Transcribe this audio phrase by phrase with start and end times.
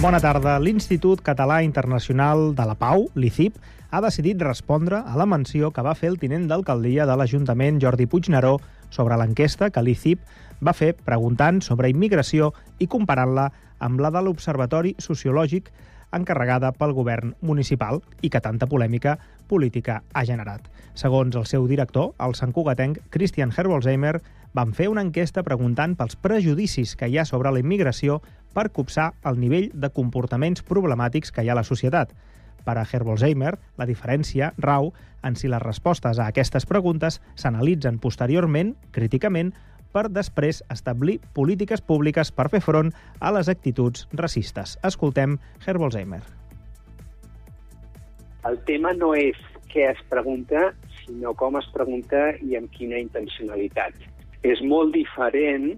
[0.00, 0.54] Bona tarda.
[0.56, 3.58] L'Institut Català Internacional de la Pau, l'ICIP,
[3.92, 8.06] ha decidit respondre a la menció que va fer el tinent d'alcaldia de l'Ajuntament, Jordi
[8.08, 8.54] Puigneró,
[8.88, 10.24] sobre l'enquesta que l'ICIP
[10.64, 15.68] va fer preguntant sobre immigració i comparant-la amb la de l'Observatori Sociològic
[16.16, 19.18] encarregada pel govern municipal i que tanta polèmica
[19.52, 20.64] política ha generat.
[20.94, 24.16] Segons el seu director, el santcugatenc Christian Herbolzheimer,
[24.56, 28.22] van fer una enquesta preguntant pels prejudicis que hi ha sobre la immigració
[28.54, 32.12] per copsar el nivell de comportaments problemàtics que hi ha a la societat.
[32.64, 34.92] Per a Herbolzheimer, la diferència rau
[35.24, 39.54] en si les respostes a aquestes preguntes s'analitzen posteriorment, críticament,
[39.92, 44.76] per després establir polítiques públiques per fer front a les actituds racistes.
[44.86, 46.22] Escoltem Herbolzheimer.
[48.48, 49.36] El tema no és
[49.70, 50.70] què es pregunta,
[51.02, 53.96] sinó com es pregunta i amb quina intencionalitat.
[54.46, 55.74] És molt diferent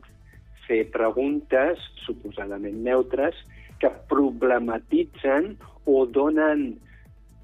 [0.73, 3.37] fer preguntes suposadament neutres
[3.83, 5.53] que problematitzen
[5.85, 6.73] o donen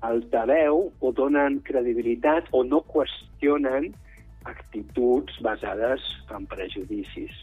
[0.09, 3.91] altaveu o donen credibilitat o no qüestionen
[4.49, 7.35] actituds basades en prejudicis.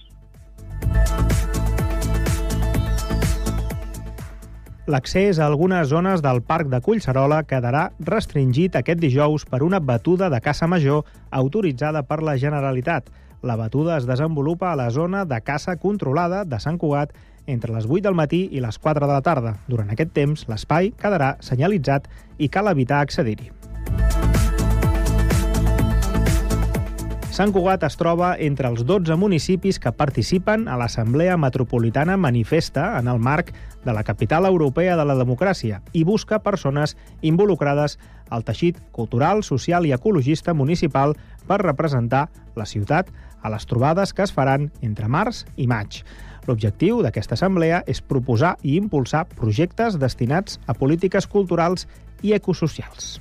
[4.86, 10.30] L'accés a algunes zones del Parc de Collserola quedarà restringit aquest dijous per una batuda
[10.30, 13.10] de caça major autoritzada per la Generalitat.
[13.42, 17.14] La batuda es desenvolupa a la zona de caça controlada de Sant Cugat
[17.48, 19.58] entre les 8 del matí i les 4 de la tarda.
[19.68, 23.52] Durant aquest temps, l'espai quedarà senyalitzat i cal evitar accedir-hi.
[27.36, 33.10] Sant Cugat es troba entre els 12 municipis que participen a l'Assemblea Metropolitana Manifesta en
[33.12, 33.50] el marc
[33.84, 37.98] de la capital europea de la democràcia i busca persones involucrades
[38.30, 43.12] al teixit cultural, social i ecologista municipal per representar la ciutat
[43.44, 46.06] a les trobades que es faran entre març i maig.
[46.48, 51.84] L'objectiu d'aquesta assemblea és proposar i impulsar projectes destinats a polítiques culturals
[52.24, 53.18] i ecosocials.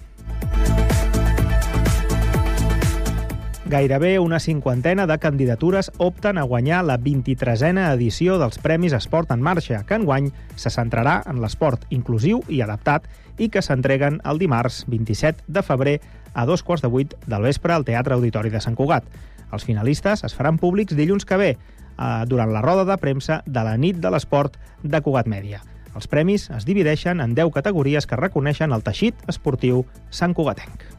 [3.74, 9.42] Gairebé una cinquantena de candidatures opten a guanyar la 23a edició dels Premis Esport en
[9.42, 14.84] Marxa, que enguany se centrarà en l'esport inclusiu i adaptat i que s'entreguen el dimarts
[14.86, 15.96] 27 de febrer
[16.34, 19.10] a dos quarts de vuit del vespre al Teatre Auditori de Sant Cugat.
[19.50, 23.66] Els finalistes es faran públics dilluns que ve, eh, durant la roda de premsa de
[23.66, 24.54] la nit de l'esport
[24.84, 25.64] de Cugat Mèdia.
[25.96, 30.93] Els premis es divideixen en 10 categories que reconeixen el teixit esportiu Sant Cugatenc.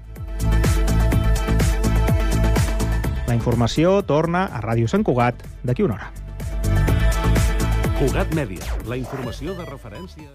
[3.35, 6.05] La informació torna a Ràdio Sant Cugat d'aquí una hora.
[7.99, 10.29] Cugat Mèdia, la informació de referència...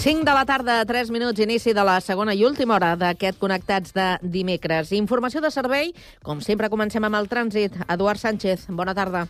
[0.00, 3.94] 5 de la tarda, 3 minuts, inici de la segona i última hora d'aquest Connectats
[3.94, 4.90] de dimecres.
[4.96, 5.94] Informació de servei,
[6.26, 7.78] com sempre comencem amb el trànsit.
[7.86, 9.28] Eduard Sánchez, bona tarda.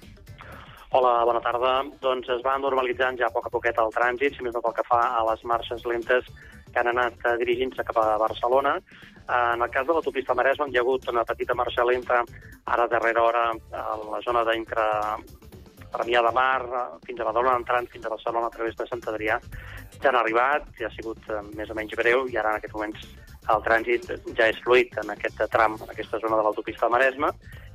[0.93, 1.85] Hola, bona tarda.
[2.03, 4.73] Doncs es va normalitzant ja a poc a poquet el trànsit, si més no pel
[4.75, 6.27] que fa a les marxes lentes
[6.73, 8.73] que han anat eh, dirigint-se cap a Barcelona.
[9.21, 12.25] Eh, en el cas de l'autopista Maresme hi ha hagut una petita marxa lenta
[12.75, 14.89] ara darrera hora a la zona d'entre
[15.95, 16.59] Premià de Mar
[17.07, 19.39] fins a Badalona, entrant fins a Barcelona a través de Sant Adrià,
[20.03, 22.75] ja han arribat, ja ha sigut eh, més o menys breu i ara en aquests
[22.75, 23.07] moments
[23.55, 27.31] el trànsit ja és fluid en aquest tram, en aquesta zona de l'autopista de Maresme.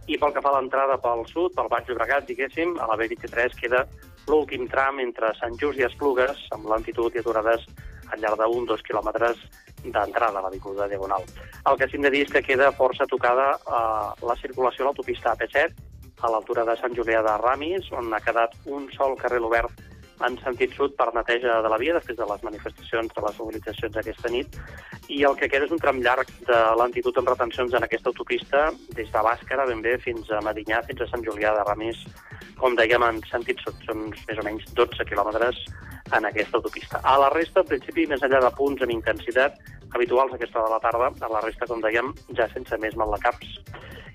[0.07, 3.57] I pel que fa a l'entrada pel sud, pel Baix Llobregat, diguéssim, a la B23
[3.57, 3.85] queda
[4.29, 7.65] l'últim tram entre Sant Just i Esplugues, amb lentitud i aturades
[8.13, 9.41] al llarg d'un dos quilòmetres
[9.85, 11.25] d'entrada a l'Avinguda Diagonal.
[11.69, 14.89] El que sí hem de dir és que queda força tocada eh, la circulació a
[14.89, 15.73] l'autopista AP7,
[16.21, 19.73] a l'altura de Sant Julià de Ramis, on ha quedat un sol carril obert
[20.23, 23.97] en sentit sud per neteja de la via després de les manifestacions, de les mobilitzacions
[23.99, 24.59] aquesta nit.
[25.07, 28.69] I el que queda és un tram llarg de lentitud amb retencions en aquesta autopista
[28.97, 31.99] des de Bàscara ben bé fins a Medinyà, fins a Sant Julià de Ramis,
[32.57, 33.77] com dèiem, en sentit sud.
[33.85, 35.61] Són més o menys 12 quilòmetres
[36.17, 37.01] en aquesta autopista.
[37.03, 39.57] A la resta, en principi, més enllà de punts amb intensitat
[39.93, 43.59] habituals aquesta de la tarda, a la resta, com dèiem, ja sense més malacaps.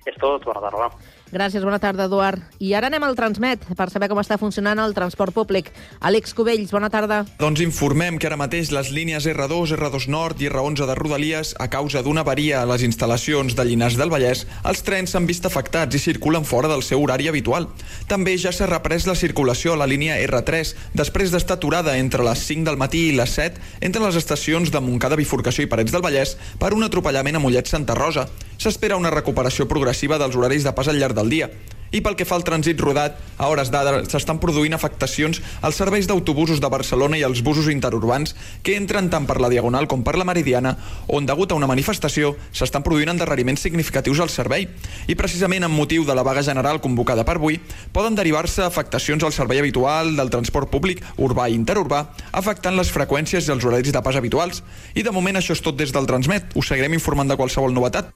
[0.09, 0.89] És tot, bona tarda.
[1.31, 2.41] Gràcies, bona tarda, Eduard.
[2.59, 5.69] I ara anem al Transmet per saber com està funcionant el transport públic.
[6.03, 7.21] Àlex Cubells, bona tarda.
[7.39, 11.69] Doncs informem que ara mateix les línies R2, R2 Nord i R11 de Rodalies, a
[11.71, 15.95] causa d'una avaria a les instal·lacions de Llinars del Vallès, els trens s'han vist afectats
[15.95, 17.69] i circulen fora del seu horari habitual.
[18.09, 22.43] També ja s'ha reprès la circulació a la línia R3, després d'estar aturada entre les
[22.49, 26.03] 5 del matí i les 7 entre les estacions de Montcada, Bifurcació i Parets del
[26.03, 28.27] Vallès per un atropellament a Mollet Santa Rosa.
[28.61, 31.51] S'espera una recuperació progressiva dels horaris de pas al llarg del dia.
[31.91, 36.07] I pel que fa al trànsit rodat, a hores d'ara s'estan produint afectacions als serveis
[36.07, 40.15] d'autobusos de Barcelona i als busos interurbans que entren tant per la Diagonal com per
[40.15, 40.77] la Meridiana,
[41.11, 44.69] on, degut a una manifestació, s'estan produint endarreriments significatius al servei.
[45.11, 47.59] I precisament amb motiu de la vaga general convocada per avui,
[47.93, 53.51] poden derivar-se afectacions al servei habitual del transport públic urbà i interurbà, afectant les freqüències
[53.51, 54.63] i els horaris de pas habituals.
[54.95, 56.55] I de moment això és tot des del Transmet.
[56.55, 58.15] Us seguirem informant de qualsevol novetat.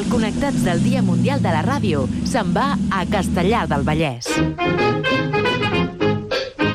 [0.00, 4.32] El Connectats del Dia Mundial de la Ràdio se'n va a Castellar del Vallès.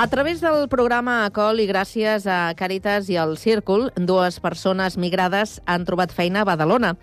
[0.00, 5.58] A través del programa ACOL i gràcies a Càritas i al Círcul, dues persones migrades
[5.68, 6.94] han trobat feina a Badalona.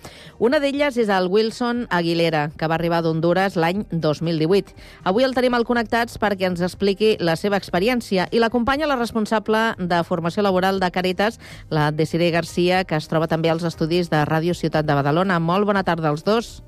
[0.42, 4.74] Una d'elles és el Wilson Aguilera, que va arribar d'Honduras l'any 2018.
[5.06, 9.76] Avui el tenim al Connectats perquè ens expliqui la seva experiència i l'acompanya la responsable
[9.78, 11.38] de formació laboral de Càritas,
[11.70, 15.38] la Desiree Garcia, que es troba també als estudis de Ràdio Ciutat de Badalona.
[15.38, 16.64] Molt bona tarda als dos.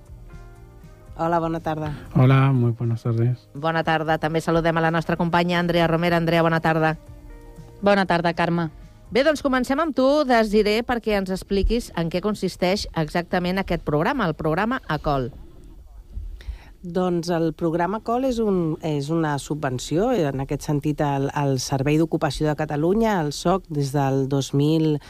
[1.21, 1.91] Hola, bona tarda.
[2.15, 3.49] Hola, muy buenas tardes.
[3.53, 4.15] Bona tarda.
[4.23, 6.15] També saludem a la nostra companya Andrea Romera.
[6.15, 6.95] Andrea, bona tarda.
[7.81, 8.69] Bona tarda, Carme.
[9.11, 14.29] Bé, doncs comencem amb tu, Desiré, perquè ens expliquis en què consisteix exactament aquest programa,
[14.31, 15.33] el programa ACOL.
[16.79, 21.99] Doncs el programa COL és, un, és una subvenció, en aquest sentit el, el Servei
[21.99, 25.01] d'Ocupació de Catalunya, el SOC, des del 2000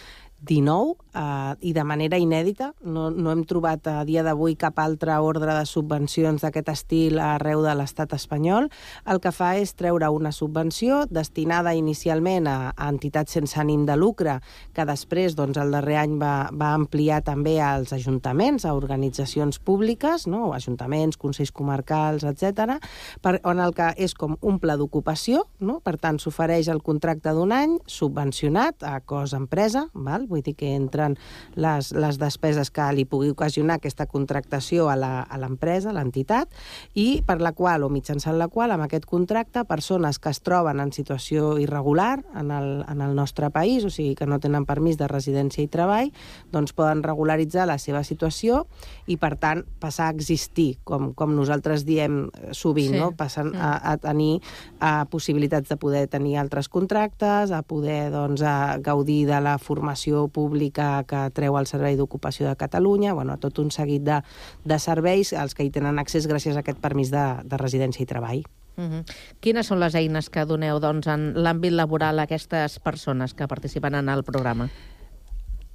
[0.42, 2.72] 19 eh, i de manera inèdita.
[2.82, 7.64] No, no hem trobat a dia d'avui cap altre ordre de subvencions d'aquest estil arreu
[7.66, 8.70] de l'estat espanyol.
[9.10, 13.98] El que fa és treure una subvenció destinada inicialment a, a entitats sense ànim de
[14.00, 14.40] lucre,
[14.74, 20.28] que després, doncs, el darrer any va, va ampliar també als ajuntaments, a organitzacions públiques,
[20.28, 20.54] no?
[20.56, 22.80] ajuntaments, consells comarcals, etc,
[23.22, 25.80] per, on el que és com un pla d'ocupació, no?
[25.84, 30.29] per tant, s'ofereix el contracte d'un any subvencionat a cos empresa, val?
[30.30, 31.18] Vull dir que entren
[31.60, 36.54] les, les despeses que li pugui ocasionar aquesta contractació a l'empresa, a l'entitat,
[36.94, 40.80] i per la qual, o mitjançant la qual, amb aquest contracte, persones que es troben
[40.80, 45.00] en situació irregular en el, en el nostre país, o sigui, que no tenen permís
[45.00, 46.12] de residència i treball,
[46.54, 48.64] doncs poden regularitzar la seva situació
[49.08, 53.02] i, per tant, passar a existir, com, com nosaltres diem sovint, sí.
[53.02, 53.12] no?
[53.18, 54.40] passen a, a tenir
[54.80, 60.19] a possibilitats de poder tenir altres contractes, a poder doncs, a gaudir de la formació
[60.28, 64.22] pública que treu el Servei d'Ocupació de Catalunya, bueno, tot un seguit de,
[64.66, 68.10] de serveis als que hi tenen accés gràcies a aquest permís de, de residència i
[68.10, 68.44] treball.
[68.80, 69.04] Uh -huh.
[69.40, 73.96] Quines són les eines que doneu doncs, en l'àmbit laboral a aquestes persones que participen
[73.96, 74.70] en el programa?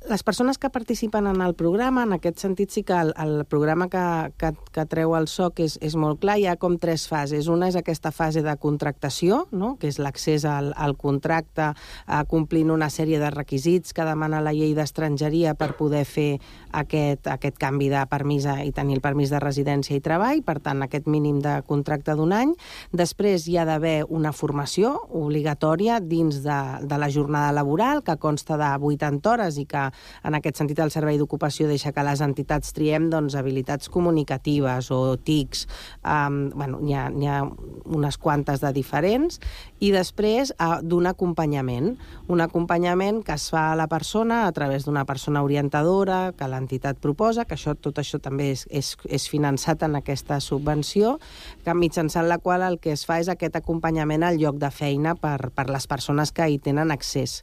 [0.08, 3.88] Les persones que participen en el programa, en aquest sentit sí que el, el programa
[3.88, 7.48] que, que, que treu el SOC és, és molt clar, hi ha com tres fases.
[7.48, 9.74] Una és aquesta fase de contractació, no?
[9.80, 14.52] que és l'accés al, al contracte eh, complint una sèrie de requisits que demana la
[14.52, 16.28] llei d'estrangeria per poder fer
[16.76, 20.84] aquest, aquest canvi de permís i tenir el permís de residència i treball, per tant,
[20.84, 22.52] aquest mínim de contracte d'un any.
[22.92, 28.60] Després hi ha d'haver una formació obligatòria dins de, de la jornada laboral, que consta
[28.60, 29.88] de 80 hores i que,
[30.24, 35.16] en aquest sentit, el Servei d'Ocupació deixa que les entitats triem doncs, habilitats comunicatives o
[35.16, 35.66] TICs.
[36.02, 37.40] Um, bueno, n'hi ha, ha
[37.84, 39.40] unes quantes de diferents.
[39.80, 41.94] I després uh, d'un acompanyament.
[42.28, 47.00] Un acompanyament que es fa a la persona a través d'una persona orientadora, que l'entitat
[47.02, 51.18] proposa, que això, tot això també és, és, és finançat en aquesta subvenció,
[51.64, 55.14] que mitjançant la qual el que es fa és aquest acompanyament al lloc de feina
[55.14, 57.42] per, per les persones que hi tenen accés.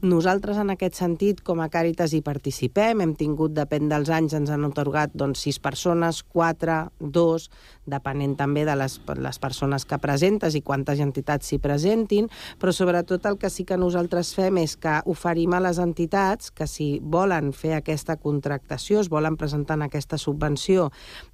[0.00, 3.02] Nosaltres, en aquest sentit, com a Càritas hi participem.
[3.04, 7.50] Hem tingut, depèn dels anys, ens han otorgat doncs, sis persones, quatre, dos,
[7.90, 12.28] depenent també de les, les persones que presentes i quantes entitats s'hi presentin,
[12.60, 16.68] però sobretot el que sí que nosaltres fem és que oferim a les entitats que
[16.70, 20.90] si volen fer aquesta contractació, es volen presentar en aquesta subvenció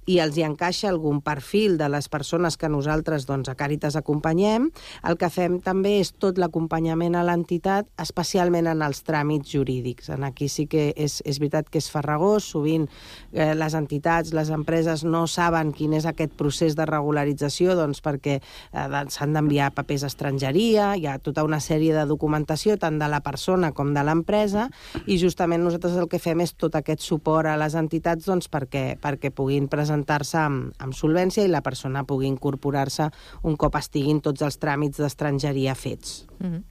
[0.07, 4.69] i els hi encaixa algun perfil de les persones que nosaltres doncs, a Càritas acompanyem,
[5.07, 10.09] el que fem també és tot l'acompanyament a l'entitat, especialment en els tràmits jurídics.
[10.13, 12.87] En aquí sí que és, és veritat que és farragós, sovint
[13.33, 18.37] eh, les entitats, les empreses no saben quin és aquest procés de regularització doncs, perquè
[18.39, 23.07] eh, s'han d'enviar papers a estrangeria, hi ha tota una sèrie de documentació tant de
[23.07, 24.69] la persona com de l'empresa
[25.05, 28.97] i justament nosaltres el que fem és tot aquest suport a les entitats doncs, perquè,
[29.01, 33.09] perquè puguin presentar-se amb, amb solvència i la persona pugui incorporar-se
[33.43, 36.25] un cop estiguin tots els tràmits d'estrangeria fets.
[36.39, 36.63] Mm -hmm.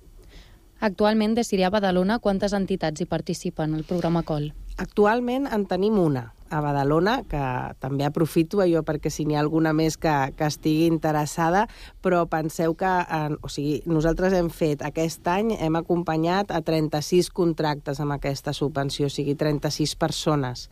[0.80, 4.52] Actualment, de Síria Badalona, quantes entitats hi participen al programa COL?
[4.76, 7.42] Actualment en tenim una, a Badalona, que
[7.82, 11.66] també aprofito allò perquè si n'hi ha alguna més que, que estigui interessada,
[12.04, 17.30] però penseu que en, o sigui, nosaltres hem fet aquest any, hem acompanyat a 36
[17.34, 20.66] contractes amb aquesta subvenció, o sigui, 36 persones.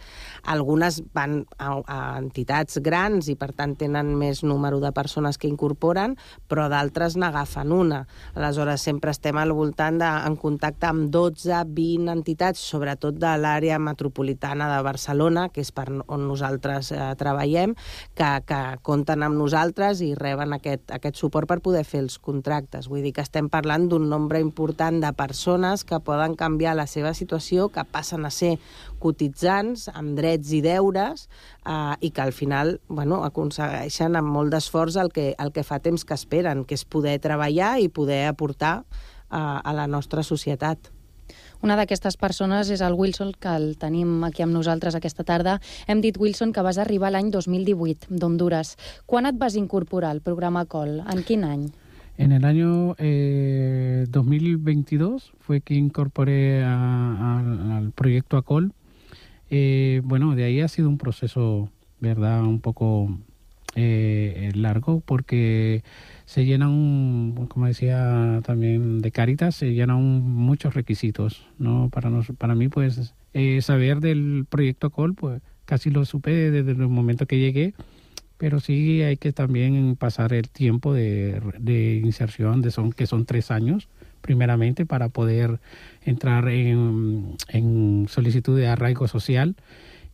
[0.51, 5.51] Algunes van a, a entitats grans i per tant tenen més número de persones que
[5.51, 6.17] incorporen,
[6.49, 8.05] però d'altres n'agafen una.
[8.35, 13.81] Aleshores, sempre estem al voltant de, en contacte amb 12, 20 entitats, sobretot de l'àrea
[13.83, 17.75] metropolitana de Barcelona, que és per on nosaltres eh, treballem,
[18.15, 22.89] que, que compten amb nosaltres i reben aquest, aquest suport per poder fer els contractes.
[22.93, 27.15] Vull dir que estem parlant d'un nombre important de persones que poden canviar la seva
[27.17, 28.57] situació, que passen a ser
[29.03, 34.99] cotitzants amb drets i deures eh, i que al final bueno, aconsegueixen amb molt d'esforç
[35.01, 38.77] el, que, el que fa temps que esperen, que és poder treballar i poder aportar
[38.85, 40.91] eh, a la nostra societat.
[41.65, 45.55] Una d'aquestes persones és el Wilson, que el tenim aquí amb nosaltres aquesta tarda.
[45.89, 48.75] Hem dit, Wilson, que vas arribar l'any 2018 d'Honduras.
[49.09, 50.99] Quan et vas incorporar al programa COL?
[51.09, 51.63] En quin any?
[52.19, 58.75] En el año eh, 2022 fue que incorporé a, a, al proyecto ACOL.
[59.49, 62.43] Eh, bueno, de ahí ha sido un proceso, ¿verdad?
[62.43, 63.09] Un poco
[63.75, 65.83] eh, largo porque
[66.27, 71.91] se llenan, como decía también de Caritas, se llenan muchos requisitos, ¿no?
[71.91, 76.71] Para, nos, para mí, pues, eh, saber del proyecto COL, pues, casi lo supe desde
[76.71, 77.75] el momento que llegué,
[78.39, 83.27] pero sí hay que también pasar el tiempo de, de inserción, de son, que son
[83.27, 83.89] tres años,
[84.21, 85.61] primeramente, para poder
[86.03, 89.57] entrar en, en solicitud de arraigo social,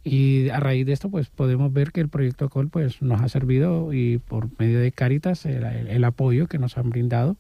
[0.03, 3.29] y a raíz de esto, pues podemos ver que el proyecto COL pues, nos ha
[3.29, 7.37] servido y por medio de Caritas el, el, apoyo que nos han brindado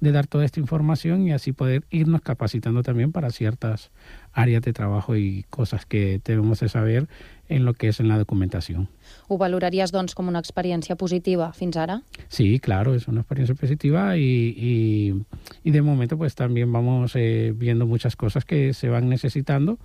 [0.00, 3.90] de dar toda esta información y así poder irnos capacitando también para ciertas
[4.32, 7.08] áreas de trabajo y cosas que debemos de saber
[7.48, 8.88] en lo que es en la documentación.
[9.28, 12.02] ¿Ho valoraries, doncs, com una experiencia positiva fins ara?
[12.28, 15.24] Sí, claro, es una experiencia positiva y, y,
[15.62, 19.78] y de momento pues también vamos eh, viendo muchas cosas que se van necesitando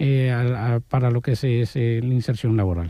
[0.00, 2.88] eh, a, a, para lo que és, és eh, l'inserció laboral.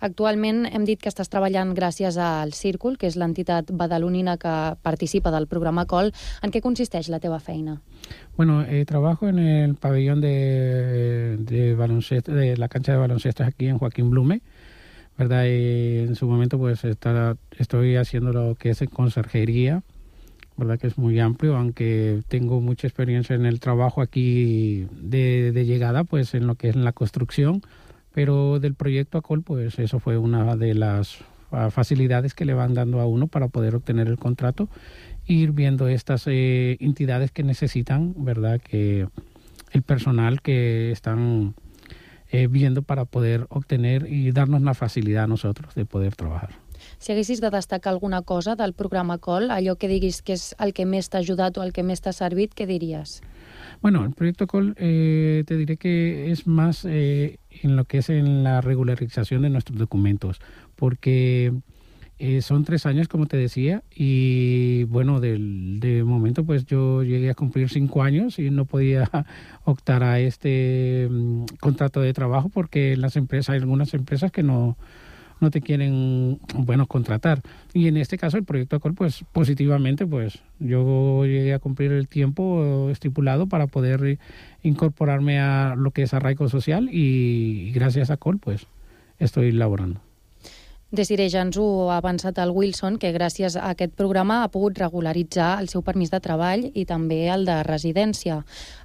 [0.00, 5.32] Actualment hem dit que estàs treballant gràcies al Círcul, que és l'entitat badalonina que participa
[5.34, 6.08] del programa COL.
[6.40, 7.82] En què consisteix la teva feina?
[8.38, 13.66] Bueno, eh, trabajo en el pabellón de, de baloncesto, de la cancha de baloncesto aquí
[13.66, 14.40] en Joaquín Blume,
[15.18, 15.44] ¿verdad?
[15.44, 19.82] Y en su momento pues está, estoy haciendo lo que es en conserjería,
[20.60, 26.04] verdad que es muy amplio, aunque tengo mucha experiencia en el trabajo aquí de, llegada,
[26.04, 27.62] pues en lo que es la construcción,
[28.12, 31.18] pero del proyecto ACOL, pues eso fue una de las
[31.70, 34.68] facilidades que le van dando a uno para poder obtener el contrato,
[35.26, 38.60] ir viendo estas eh, entidades que necesitan, ¿verdad?
[38.60, 39.08] Que
[39.72, 41.54] el personal que están
[42.30, 46.50] eh, viendo para poder obtener y darnos la facilidad a nosotros de poder trabajar.
[47.00, 50.74] Si haguessis de destacar alguna cosa del programa COL, allò que diguis que és el
[50.76, 53.22] que més t'ha ajudat o el que més t'ha servit, què diries?
[53.80, 58.10] Bueno, el proyecto COL eh, te diré que es más eh, en lo que es
[58.10, 60.42] en la regularización de nuestros documentos,
[60.76, 61.54] porque
[62.18, 67.30] eh, son tres años, como te decía, y bueno, del, de momento pues yo llegué
[67.30, 69.10] a cumplir cinco años y no podía
[69.64, 74.76] optar a este um, contrato de trabajo porque las empresas, hay algunas empresas que no,
[75.40, 77.42] no te quieren, bueno, contratar.
[77.72, 82.08] Y en este caso el proyecto ACOL, pues positivamente, pues yo llegué a cumplir el
[82.08, 84.18] tiempo estipulado para poder
[84.62, 88.66] incorporarme a lo que es arraigo social y gracias a ACOL, pues
[89.18, 90.00] estoy laborando.
[90.90, 94.80] Desiree, ja ens ho ha avançat el Wilson, que gràcies a aquest programa ha pogut
[94.80, 98.40] regularitzar el seu permís de treball i també el de residència.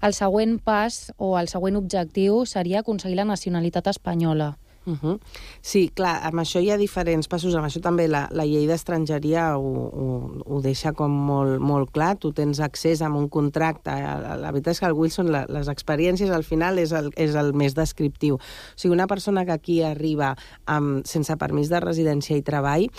[0.06, 4.52] El següent pas o el següent objectiu seria aconseguir la nacionalitat espanyola.
[4.86, 5.20] Uh -huh.
[5.62, 7.56] Sí, clar, amb això hi ha diferents passos.
[7.56, 12.18] Amb això també la, la llei d'estrangeria ho, ho, ho deixa com molt, molt clar.
[12.18, 13.90] Tu tens accés a un contracte.
[13.90, 17.54] La, veritat és que el Wilson, la, les experiències al final és el, és el
[17.54, 18.36] més descriptiu.
[18.36, 18.40] O
[18.76, 22.90] sigui, una persona que aquí arriba amb, sense permís de residència i treball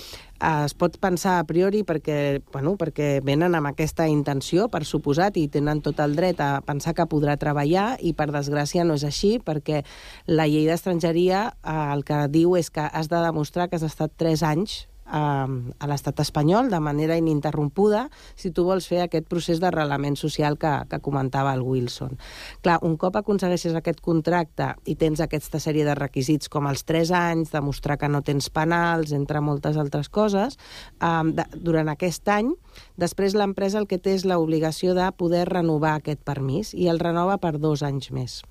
[0.40, 5.49] es pot pensar a priori perquè, bueno, perquè venen amb aquesta intenció, per suposat, i
[5.52, 9.37] tenen tot el dret a pensar que podrà treballar i, per desgràcia, no és així,
[9.40, 9.83] perquè
[10.26, 14.12] la llei d'estrangeria eh, el que diu és que has de demostrar que has estat
[14.16, 20.16] 3 anys a l'estat espanyol de manera ininterrompuda si tu vols fer aquest procés d'arrelament
[20.18, 22.16] social que, que comentava el Wilson.
[22.62, 27.12] Clar, un cop aconsegueixes aquest contracte i tens aquesta sèrie de requisits com els 3
[27.16, 30.58] anys, demostrar que no tens penals, entre moltes altres coses,
[31.00, 32.52] eh, de, durant aquest any,
[32.96, 37.38] després l'empresa el que té és l'obligació de poder renovar aquest permís i el renova
[37.38, 38.42] per dos anys més.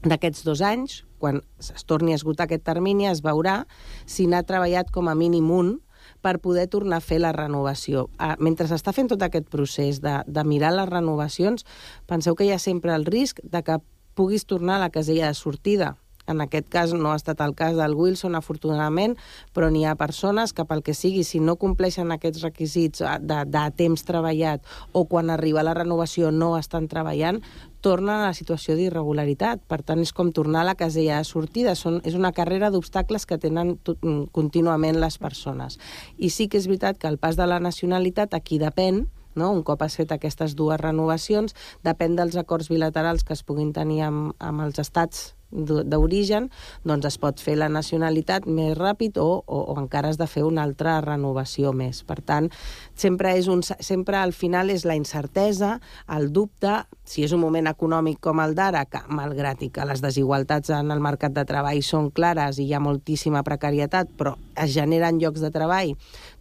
[0.00, 3.62] D'aquests dos anys, quan es torni a esgotar aquest termini, es veurà
[4.08, 5.76] si n'ha treballat com a mínim un
[6.24, 8.08] per poder tornar a fer la renovació.
[8.18, 11.64] Ah, mentre s'està fent tot aquest procés de, de mirar les renovacions,
[12.08, 13.80] penseu que hi ha sempre el risc de que
[14.18, 15.94] puguis tornar a la casella de sortida.
[16.26, 19.16] En aquest cas no ha estat el cas del Wilson, afortunadament,
[19.56, 23.64] però n'hi ha persones que, pel que sigui, si no compleixen aquests requisits de, de
[23.76, 27.40] temps treballat o quan arriba la renovació no estan treballant,
[27.80, 29.62] tornen a la situació d'irregularitat.
[29.68, 31.74] Per tant, és com tornar a la casella de sortida.
[31.74, 35.80] Són, és una carrera d'obstacles que tenen mm, contínuament les persones.
[36.18, 39.50] I sí que és veritat que el pas de la nacionalitat aquí depèn, no?
[39.50, 44.02] un cop has fet aquestes dues renovacions, depèn dels acords bilaterals que es puguin tenir
[44.06, 46.48] amb, amb els estats d'origen,
[46.86, 50.44] doncs es pot fer la nacionalitat més ràpid o, o, o encara has de fer
[50.46, 52.02] una altra renovació més.
[52.06, 52.50] Per tant,
[52.94, 55.78] sempre, és un, sempre al final és la incertesa,
[56.08, 60.02] el dubte, si és un moment econòmic com el d'ara, que malgrat i que les
[60.04, 64.74] desigualtats en el mercat de treball són clares i hi ha moltíssima precarietat, però es
[64.74, 65.96] generen llocs de treball,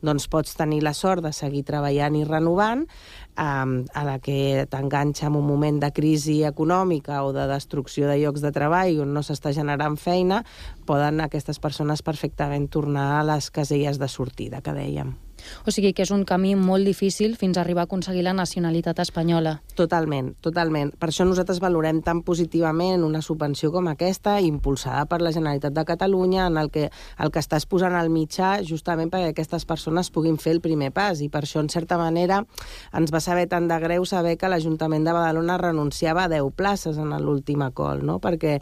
[0.05, 2.85] doncs pots tenir la sort de seguir treballant i renovant,
[3.39, 8.19] um, a la que t'enganxa en un moment de crisi econòmica o de destrucció de
[8.19, 10.43] llocs de treball on no s'està generant feina,
[10.85, 15.15] poden aquestes persones perfectament tornar a les caselles de sortida que dèiem.
[15.65, 18.99] O sigui que és un camí molt difícil fins a arribar a aconseguir la nacionalitat
[19.03, 19.59] espanyola.
[19.75, 20.93] Totalment, totalment.
[20.99, 25.85] Per això nosaltres valorem tan positivament una subvenció com aquesta, impulsada per la Generalitat de
[25.85, 30.37] Catalunya, en el que el que estàs posant al mitjà justament perquè aquestes persones puguin
[30.37, 31.21] fer el primer pas.
[31.21, 32.43] I per això, en certa manera,
[32.93, 36.97] ens va saber tant de greu saber que l'Ajuntament de Badalona renunciava a 10 places
[36.97, 38.19] en l'últim acol, no?
[38.19, 38.59] perquè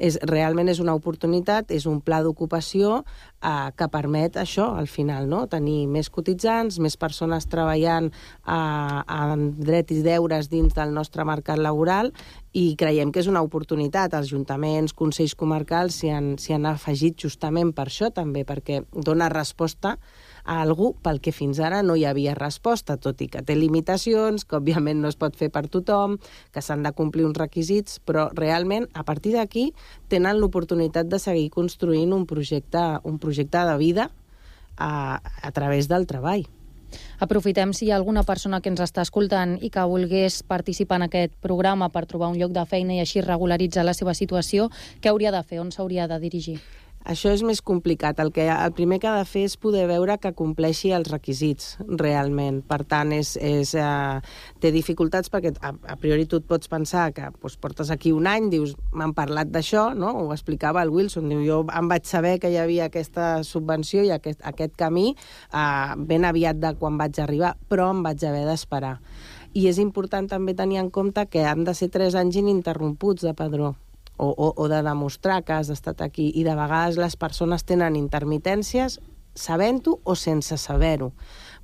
[0.00, 5.28] és, realment és una oportunitat, és un pla d'ocupació eh, que permet això, al final,
[5.28, 5.44] no?
[5.52, 11.60] tenir més cotitzants, més persones treballant eh, amb drets i deures dins del nostre mercat
[11.60, 12.10] laboral
[12.56, 14.16] i creiem que és una oportunitat.
[14.16, 19.96] Els ajuntaments, consells comarcals s'hi han, han afegit justament per això també, perquè dona resposta
[19.96, 24.44] a algú pel que fins ara no hi havia resposta, tot i que té limitacions,
[24.44, 26.18] que òbviament no es pot fer per tothom,
[26.52, 29.70] que s'han de complir uns requisits, però realment a partir d'aquí
[30.08, 34.10] tenen l'oportunitat de seguir construint un projecte, un projecte de vida
[34.76, 36.46] a, a través del treball.
[37.22, 41.06] Aprofitem si hi ha alguna persona que ens està escoltant i que volgués participar en
[41.06, 45.12] aquest programa per trobar un lloc de feina i així regularitzar la seva situació, què
[45.12, 45.60] hauria de fer?
[45.62, 46.58] On s'hauria de dirigir?
[47.00, 48.18] Això és més complicat.
[48.20, 51.78] El, que, el primer que ha de fer és poder veure que compleixi els requisits,
[51.88, 52.60] realment.
[52.68, 54.20] Per tant, és, és, eh,
[54.60, 58.28] té dificultats perquè a, a priori tu et pots pensar que doncs, portes aquí un
[58.28, 60.12] any, dius, m'han parlat d'això, no?
[60.20, 64.12] ho explicava el Wilson, diu, jo em vaig saber que hi havia aquesta subvenció i
[64.12, 68.98] aquest, aquest camí eh, ben aviat de quan vaig arribar, però em vaig haver d'esperar.
[69.56, 73.32] I és important també tenir en compte que han de ser tres anys ininterromputs de
[73.34, 73.78] padró
[74.20, 76.28] o, o, o de demostrar que has estat aquí.
[76.36, 79.00] I de vegades les persones tenen intermitències
[79.34, 81.12] sabent-ho o sense saber-ho.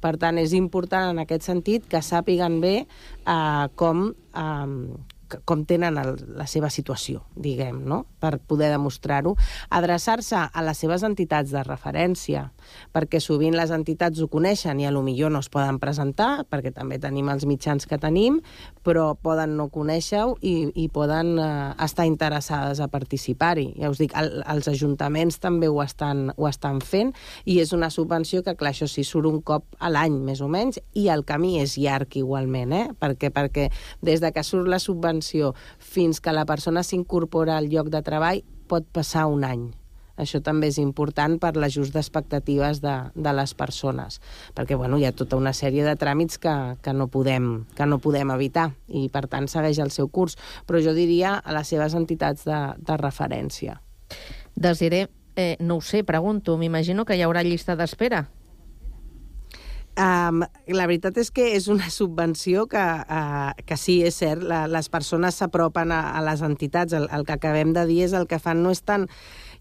[0.00, 5.98] Per tant, és important en aquest sentit que sàpiguen bé eh, com, eh, com tenen
[6.00, 8.04] el, la seva situació, diguem, no?
[8.22, 9.34] per poder demostrar-ho,
[9.70, 12.50] adreçar-se a les seves entitats de referència,
[12.94, 16.72] perquè sovint les entitats ho coneixen i a lo millor no es poden presentar, perquè
[16.74, 18.40] també tenim els mitjans que tenim,
[18.86, 21.48] però poden no conèixer-ho i, i poden eh,
[21.84, 23.68] estar interessades a participar-hi.
[23.80, 27.90] Ja us dic, el, els ajuntaments també ho estan, ho estan fent i és una
[27.92, 31.24] subvenció que, clar, això sí, surt un cop a l'any, més o menys, i el
[31.28, 32.84] camí és llarg igualment, eh?
[33.00, 33.70] perquè, perquè
[34.04, 38.44] des de que surt la subvenció fins que la persona s'incorpora al lloc de treball
[38.66, 39.66] pot passar un any.
[40.16, 44.20] Això també és important per l'ajust d'expectatives de, de les persones,
[44.56, 48.00] perquè bueno, hi ha tota una sèrie de tràmits que, que, no podem, que no
[48.02, 50.38] podem evitar i, per tant, segueix el seu curs.
[50.66, 53.80] Però jo diria a les seves entitats de, de referència.
[54.56, 58.24] Desiré, eh, no ho sé, pregunto, m'imagino que hi haurà llista d'espera.
[59.96, 60.42] Um,
[60.76, 64.90] la veritat és que és una subvenció que, uh, que sí, és cert, la, les
[64.92, 66.96] persones s'apropen a, a les entitats.
[66.96, 69.08] El, el que acabem de dir és el que fan no és tant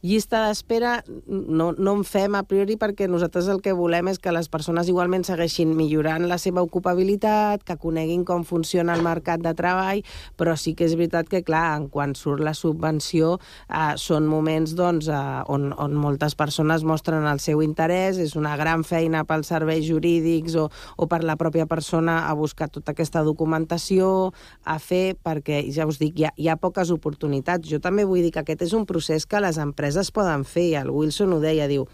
[0.05, 4.33] Llista d'espera no, no en fem a priori perquè nosaltres el que volem és que
[4.35, 9.55] les persones igualment segueixin millorant la seva ocupabilitat, que coneguin com funciona el mercat de
[9.57, 10.03] treball,
[10.37, 15.09] però sí que és veritat que, clar, quan surt la subvenció eh, són moments doncs,
[15.09, 19.87] eh, on, on moltes persones mostren el seu interès, és una gran feina pels serveis
[19.89, 24.29] jurídics o, o per la pròpia persona a buscar tota aquesta documentació,
[24.69, 27.65] a fer, perquè, ja us dic, hi ha, hi ha poques oportunitats.
[27.73, 30.65] Jo també vull dir que aquest és un procés que les empreses empreses poden fer,
[30.71, 31.85] i el Wilson ho deia, diu,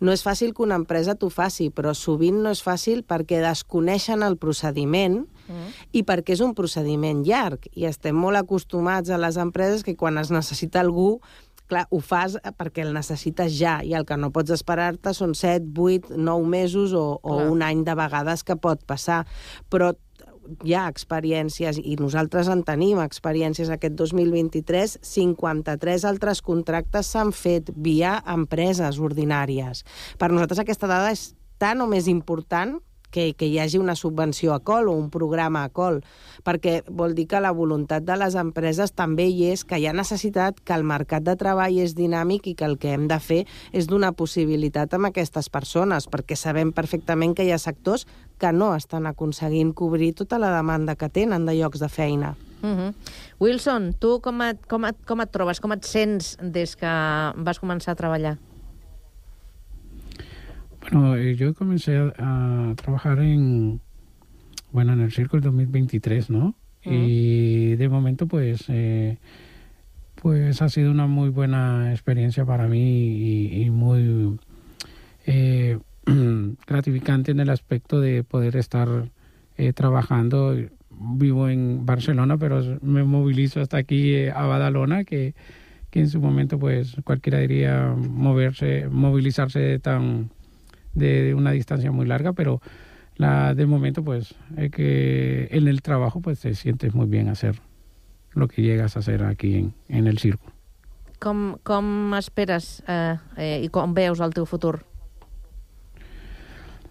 [0.00, 4.22] no és fàcil que una empresa t'ho faci, però sovint no és fàcil perquè desconeixen
[4.22, 5.74] el procediment mm.
[5.92, 10.18] i perquè és un procediment llarg, i estem molt acostumats a les empreses que quan
[10.18, 11.20] es necessita algú
[11.68, 15.74] clar, ho fas perquè el necessites ja i el que no pots esperar-te són 7,
[15.74, 19.26] 8, 9 mesos o, o un any de vegades que pot passar.
[19.68, 19.92] Però
[20.64, 27.72] hi ha experiències, i nosaltres en tenim experiències aquest 2023, 53 altres contractes s'han fet
[27.76, 29.84] via empreses ordinàries.
[30.18, 32.78] Per nosaltres aquesta dada és tan o més important
[33.10, 36.02] que, que hi hagi una subvenció a col o un programa a col,
[36.44, 39.96] perquè vol dir que la voluntat de les empreses també hi és que hi ha
[39.96, 43.44] necessitat, que el mercat de treball és dinàmic i que el que hem de fer
[43.72, 48.06] és donar possibilitat amb aquestes persones, perquè sabem perfectament que hi ha sectors
[48.38, 52.36] que no estan aconseguint cobrir tota la demanda que tenen de llocs de feina.
[52.62, 52.94] Uh -huh.
[53.40, 56.86] Wilson, tu com et, com, et, com et trobes, com et sents des que
[57.36, 58.38] vas començar a treballar?
[60.80, 63.80] Bueno, eh, yo comencé a, a, trabajar en,
[64.72, 66.54] bueno, en el circo el 2023, ¿no?
[66.84, 67.06] Uh -huh.
[67.06, 69.18] Y de momento, pues, eh,
[70.14, 74.38] pues ha sido una muy buena experiencia para mí y, y muy
[75.26, 75.78] eh,
[76.66, 78.88] gratificante en el aspecto de poder estar
[79.56, 80.56] eh, trabajando.
[80.90, 85.34] Vivo en Barcelona, pero me movilizo hasta aquí eh, a Badalona, que,
[85.90, 90.30] que en su momento, pues, cualquiera diría moverse, movilizarse tan
[90.94, 92.60] de, una distancia muy larga, pero
[93.16, 97.60] la de momento, pues, es que en el trabajo, pues, te sientes muy bien hacer
[98.32, 100.52] lo que llegas a hacer aquí en, en el circo.
[101.18, 104.78] Com, com esperes eh, eh, i com veus el teu futur?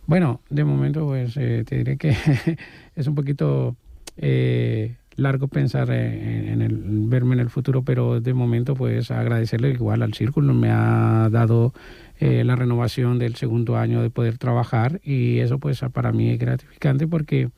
[0.08, 2.15] Bueno, de momento, pues, eh, te diré que
[2.96, 3.76] es un poquito
[4.15, 9.72] eh, largo pensar en, en, el verme en el futuro, pero de momento, pues, agradecerle
[9.72, 11.74] igual al círculo, me ha dado
[12.22, 16.39] eh, la renovación del segundo año de poder trabajar y eso pues para mí es
[16.39, 17.52] gratificante porque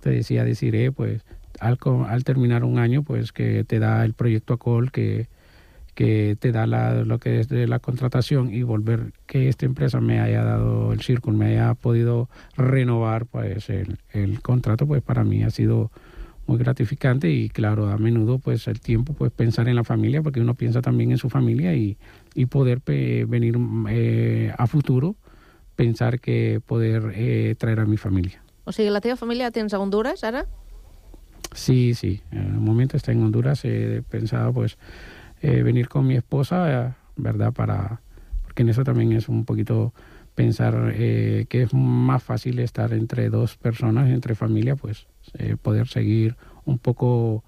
[0.00, 1.24] te decía deciré pues
[1.58, 5.26] al, al terminar un año pues que te da el proyecto ACOL que,
[5.98, 10.00] que te da la, lo que es de la contratación y volver que esta empresa
[10.00, 15.24] me haya dado el círculo, me haya podido renovar pues el, el contrato pues para
[15.24, 15.90] mí ha sido
[16.46, 20.40] muy gratificante y claro, a menudo pues el tiempo pues pensar en la familia porque
[20.40, 21.98] uno piensa también en su familia y,
[22.32, 23.58] y poder eh, venir
[23.90, 25.16] eh, a futuro
[25.74, 28.40] pensar que poder eh, traer a mi familia.
[28.62, 30.46] O sigui, la teva família tens a Honduras ara?
[31.54, 32.20] Sí, sí.
[32.30, 33.64] En el momento está en Honduras.
[33.64, 34.78] He pensado pues
[35.42, 37.52] eh, venir con mi esposa, ¿verdad?
[37.52, 38.00] Para
[38.42, 39.92] porque en eso también es un poquito
[40.34, 45.88] pensar eh, que es más fácil estar entre dos personas, entre familia, pues eh, poder
[45.88, 47.42] seguir un poco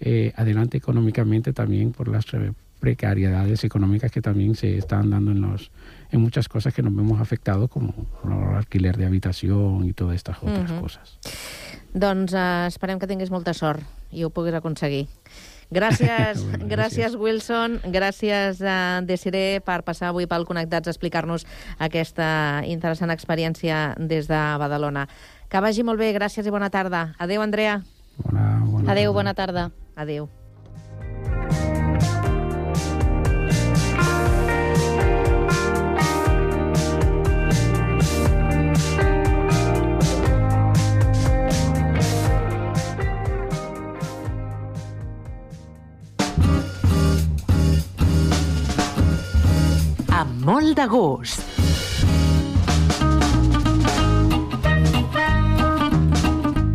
[0.00, 2.26] eh, adelante económicamente también por las
[2.80, 5.70] precariedades económicas que también se están dando en los
[6.10, 10.36] en muchas cosas que nos vemos afectados como el alquiler de habitación y todas estas
[10.42, 10.80] otras uh -huh.
[10.80, 11.18] cosas.
[11.94, 15.06] Doncs uh, esperem que tinguis molta sort i ho puguis aconseguir.
[15.70, 20.94] Gràcies, bueno, gràcies, gràcies Wilson, gràcies a uh, Desiré per passar avui pel Connectats a
[20.94, 21.46] explicar-nos
[21.78, 25.06] aquesta interessant experiència des de Badalona.
[25.48, 27.12] Que vagi molt bé, gràcies i bona tarda.
[27.18, 27.80] Adéu, Andrea.
[28.24, 29.70] Bona, bona Adéu, bona tarda.
[29.96, 30.28] Adéu.
[50.22, 51.61] Amb molt de gust.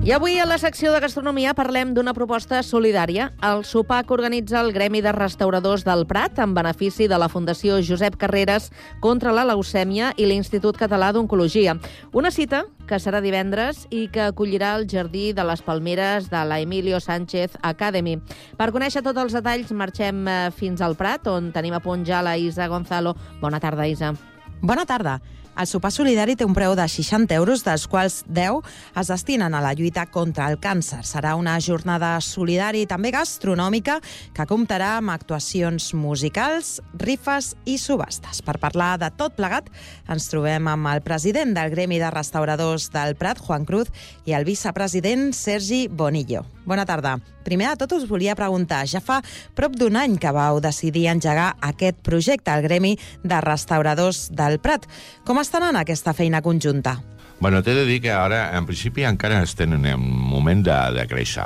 [0.07, 4.61] I avui a la secció de gastronomia parlem d'una proposta solidària, el sopar que organitza
[4.61, 8.69] el Gremi de Restauradors del Prat en benefici de la Fundació Josep Carreras
[9.03, 11.75] contra la leucèmia i l'Institut Català d'Oncologia.
[12.15, 16.61] Una cita que serà divendres i que acollirà el Jardí de les Palmeres de la
[16.63, 18.15] Emilio Sánchez Academy.
[18.55, 22.23] Per conèixer tots els detalls marxem eh, fins al Prat, on tenim a punt ja
[22.23, 23.17] la Isa Gonzalo.
[23.43, 24.15] Bona tarda, Isa.
[24.61, 25.19] Bona tarda.
[25.57, 28.59] El sopar solidari té un preu de 60 euros, dels quals 10
[29.01, 30.99] es destinen a la lluita contra el càncer.
[31.01, 33.95] Serà una jornada solidària i també gastronòmica
[34.37, 38.43] que comptarà amb actuacions musicals, rifes i subhastes.
[38.45, 39.71] Per parlar de tot plegat,
[40.05, 43.89] ens trobem amb el president del Gremi de Restauradors del Prat, Juan Cruz,
[44.29, 46.45] i el vicepresident Sergi Bonillo.
[46.67, 47.15] Bona tarda.
[47.47, 49.21] Primer de tot us volia preguntar, ja fa
[49.55, 54.83] prop d'un any que vau decidir engegar aquest projecte, el Gremi de Restauradors del Prat.
[55.23, 56.97] Com està anant aquesta feina conjunta?
[57.39, 61.05] Bueno, t'he de dir que ara, en principi, encara estem en un moment de, de
[61.07, 61.45] créixer.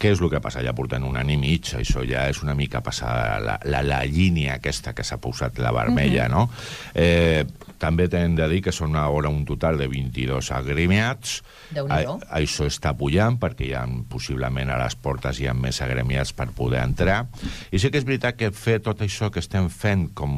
[0.00, 0.62] Què és el que passa?
[0.64, 3.12] Ja portant un any i mig, això ja és una mica passar
[3.44, 6.34] la, la, la línia aquesta que s'ha posat la vermella, uh -huh.
[6.34, 6.50] no?
[6.94, 7.44] Eh,
[7.80, 11.40] també t'hem de dir que són ara un total de 22 agremiats.
[11.80, 12.00] A,
[12.36, 16.50] això està pujant perquè hi ha, possiblement a les portes hi ha més agremiats per
[16.56, 17.22] poder entrar.
[17.70, 20.34] I sí que és veritat que fer tot això que estem fent com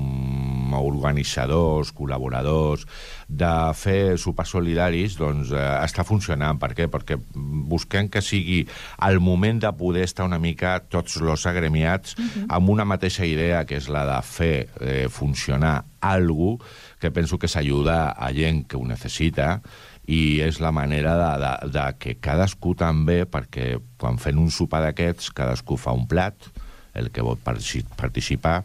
[0.73, 2.87] a organitzadors, col·laboradors,
[3.33, 6.61] de fer sopars solidaris, doncs eh, està funcionant.
[6.61, 6.89] Per què?
[6.93, 8.63] Perquè busquem que sigui
[9.09, 12.47] el moment de poder estar una mica tots els agremiats uh -huh.
[12.49, 16.59] amb una mateixa idea, que és la de fer eh, funcionar algú
[17.03, 19.59] que penso que s'ajuda a gent que ho necessita
[20.07, 24.83] i és la manera de, de, de que cadascú també, perquè quan fem un sopar
[24.87, 26.51] d'aquests, cadascú fa un plat,
[26.95, 28.63] el que vol participar,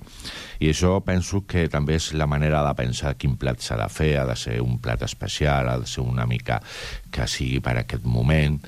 [0.60, 4.18] i això penso que també és la manera de pensar quin plat s'ha de fer,
[4.20, 6.60] ha de ser un plat especial, ha de ser una mica
[7.12, 8.60] que sigui per aquest moment,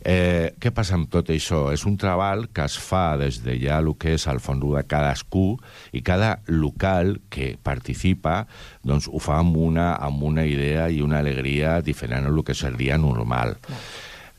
[0.00, 1.66] Eh, què passa amb tot això?
[1.74, 4.84] És un treball que es fa des de ja el que és el fons de
[4.88, 5.58] cadascú
[5.92, 8.46] i cada local que participa
[8.82, 12.96] doncs, ho fa amb una, amb una idea i una alegria diferent del que seria
[12.98, 13.58] normal.
[13.66, 13.82] Clar.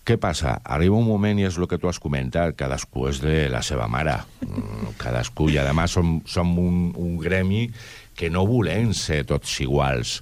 [0.01, 0.55] Què passa?
[0.65, 3.85] Arriba un moment, i és el que tu has comentat, cadascú és de la seva
[3.85, 4.15] mare.
[4.41, 7.67] Mm, cadascú, i a més som, som un, un gremi
[8.15, 10.19] que no volem ser tots iguals.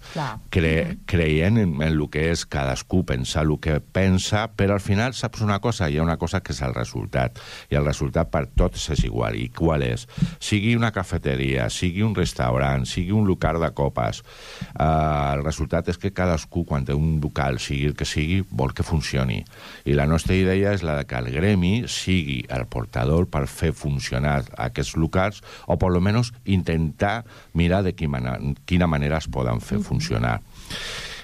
[0.54, 5.16] Cre creient en, en el que és cadascú, pensar el que pensa, però al final
[5.18, 8.46] saps una cosa, hi ha una cosa que és el resultat, i el resultat per
[8.58, 9.38] tots és igual.
[9.40, 10.06] I qual és?
[10.44, 16.00] Sigui una cafeteria, sigui un restaurant, sigui un local de copes, eh, el resultat és
[16.00, 19.42] que cadascú, quan té un local, sigui el que sigui, vol que funcioni.
[19.86, 23.74] I la nostra idea és la de que el gremi sigui el portador per fer
[23.74, 28.38] funcionar aquests locals, o per lo menos intentar mirar de de quina,
[28.70, 30.40] quina manera es poden fer funcionar.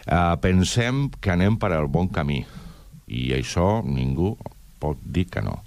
[0.05, 2.43] Uh, pensem que anem per al bon camí,
[3.07, 4.35] i això ningú
[4.81, 5.61] pot dir que no.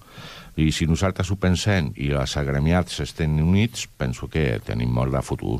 [0.58, 5.22] I si nosaltres ho pensem i els agremiats estem units, penso que tenim molt de
[5.22, 5.58] futur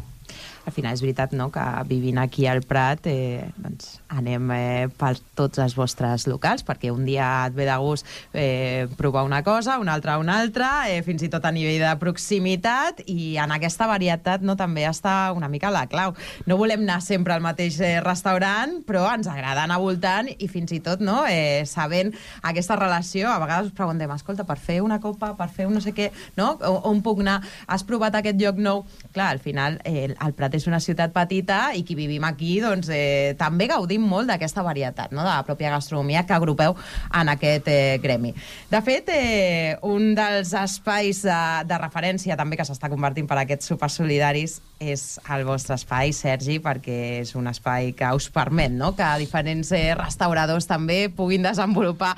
[0.68, 5.14] al final és veritat no, que vivint aquí al Prat eh, doncs anem eh, per
[5.37, 9.79] tots els vostres locals, perquè un dia et ve de gust eh, provar una cosa,
[9.79, 13.88] una altra una altra, eh, fins i tot a nivell de proximitat, i en aquesta
[13.90, 16.14] varietat no, també està una mica la clau.
[16.49, 20.73] No volem anar sempre al mateix eh, restaurant, però ens agrada anar voltant i fins
[20.75, 25.01] i tot no, eh, sabent aquesta relació, a vegades us preguntem, escolta, per fer una
[25.01, 26.55] copa, per fer un no sé què, no?
[26.88, 27.38] on puc anar?
[27.68, 28.85] Has provat aquest lloc nou?
[29.14, 32.90] Clar, al final eh, el Prat és una ciutat petita i qui vivim aquí doncs,
[32.92, 35.22] eh, també gaudim molt d'aquesta varietat, no?
[35.22, 36.76] de la pròpia gastronomia que agrupeu
[37.14, 38.34] en aquest eh, gremi.
[38.70, 43.72] De fet, eh, un dels espais de, de referència també que s'està convertint per aquests
[43.72, 48.92] sopars solidaris és el vostre espai, Sergi, perquè és un espai que us permet no?
[48.96, 52.14] que diferents eh, restauradors també puguin desenvolupar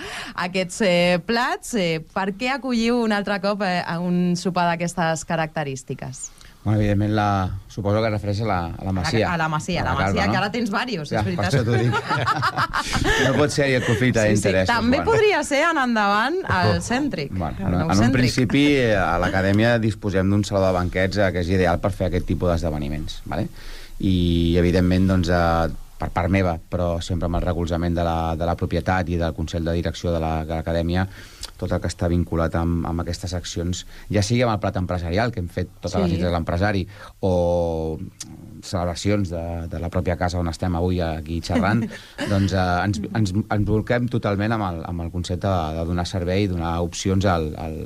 [0.46, 1.74] aquests eh, plats.
[1.74, 6.28] Eh, per què acolliu un altre cop eh, un sopar d'aquestes característiques?
[6.62, 9.30] Bueno, evidentment, la, suposo que es refereix a la, a la Masia.
[9.30, 10.32] A, a la Masia, a la, la Masia, no?
[10.32, 11.46] que ara tens diversos, ja, és veritat.
[11.46, 11.94] Per això t'ho dic.
[13.24, 14.68] no pot ser-hi el conflicte sí, d'interessos.
[14.68, 15.08] Sí, també bueno.
[15.08, 17.32] podria ser, en endavant, el cèntric.
[17.32, 18.64] Bueno, en, en un principi,
[19.00, 22.52] a l'acadèmia disposem d'un saló de banquets eh, que és ideal per fer aquest tipus
[22.52, 23.22] d'esdeveniments.
[23.32, 23.48] ¿vale?
[24.04, 24.14] I,
[24.60, 28.56] evidentment, doncs, eh, per part meva, però sempre amb el recolzament de la, de la
[28.56, 32.86] propietat i del Consell de Direcció de l'Acadèmia, la, tot el que està vinculat amb,
[32.88, 36.02] amb aquestes accions, ja sigui amb el plat empresarial, que hem fet totes sí.
[36.02, 36.86] les nits de l'empresari,
[37.26, 37.32] o
[38.64, 41.84] celebracions de, de la pròpia casa on estem avui aquí xerrant,
[42.32, 46.06] doncs eh, ens, ens, ens volquem totalment amb el, amb el concepte de, de donar
[46.08, 47.78] servei, donar opcions al, al,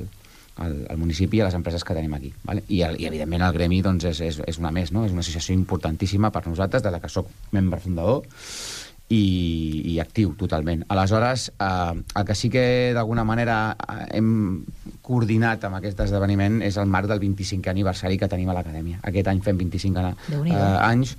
[0.63, 2.31] al, al municipi i a les empreses que tenim aquí.
[2.47, 2.63] Vale?
[2.67, 5.05] I, el, I, evidentment, el gremi doncs, és, és, és una més, no?
[5.07, 8.23] és una associació importantíssima per nosaltres, de la que sóc membre fundador,
[9.09, 10.83] i, i actiu totalment.
[10.89, 13.75] Aleshores, eh, el que sí que d'alguna manera
[14.09, 14.63] hem
[15.05, 18.99] coordinat amb aquest esdeveniment és el marc del 25è aniversari que tenim a l'acadèmia.
[19.03, 20.15] Aquest any fem 25 ana-
[20.57, 21.17] eh, anys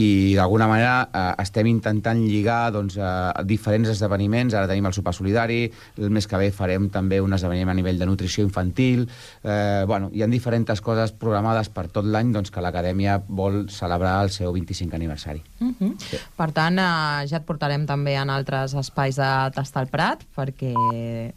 [0.00, 4.54] i d'alguna manera eh, estem intentant lligar doncs, eh, diferents esdeveniments.
[4.56, 5.64] Ara tenim el sopar solidari,
[5.98, 9.06] el mes que ve farem també un esdeveniment a nivell de nutrició infantil.
[9.42, 14.20] Eh, bueno, hi ha diferents coses programades per tot l'any doncs, que l'acadèmia vol celebrar
[14.24, 15.42] el seu 25 aniversari.
[15.60, 15.92] Uh -huh.
[16.36, 20.74] Per tant, eh, ja et portarem també en altres espais de Tastar el Prat, perquè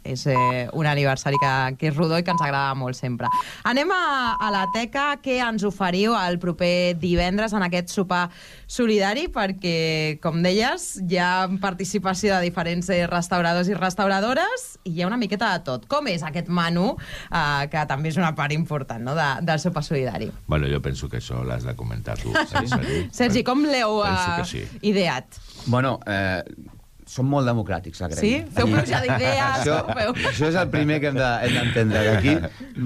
[0.02, 3.28] és eh, un aniversari que, que és rodó i que ens agrada molt sempre.
[3.64, 8.30] Anem a, a la teca que ens oferiu el proper divendres en aquest sopar
[8.66, 15.04] solidari, perquè, com deies, hi ha participació de diferents eh, restauradors i restauradores i hi
[15.04, 15.88] ha una miqueta de tot.
[15.90, 16.92] Com és aquest menú,
[17.30, 20.30] eh, que també és una part important no, de, del sopar solidari?
[20.46, 22.32] Bueno, jo penso que això l'has de comentar tu.
[22.54, 22.68] Sí?
[22.70, 22.98] Sergi?
[23.10, 24.62] Sergi, com l'heu eh, que sí.
[24.86, 25.40] ideat?
[25.66, 26.42] Bueno, eh,
[27.14, 28.14] som molt democràtics, la Sí?
[28.16, 28.50] gremi.
[28.56, 30.12] Feu pluja d'idees, Això, feu?
[30.30, 32.34] això és el primer que hem de- hem d'entendre, que aquí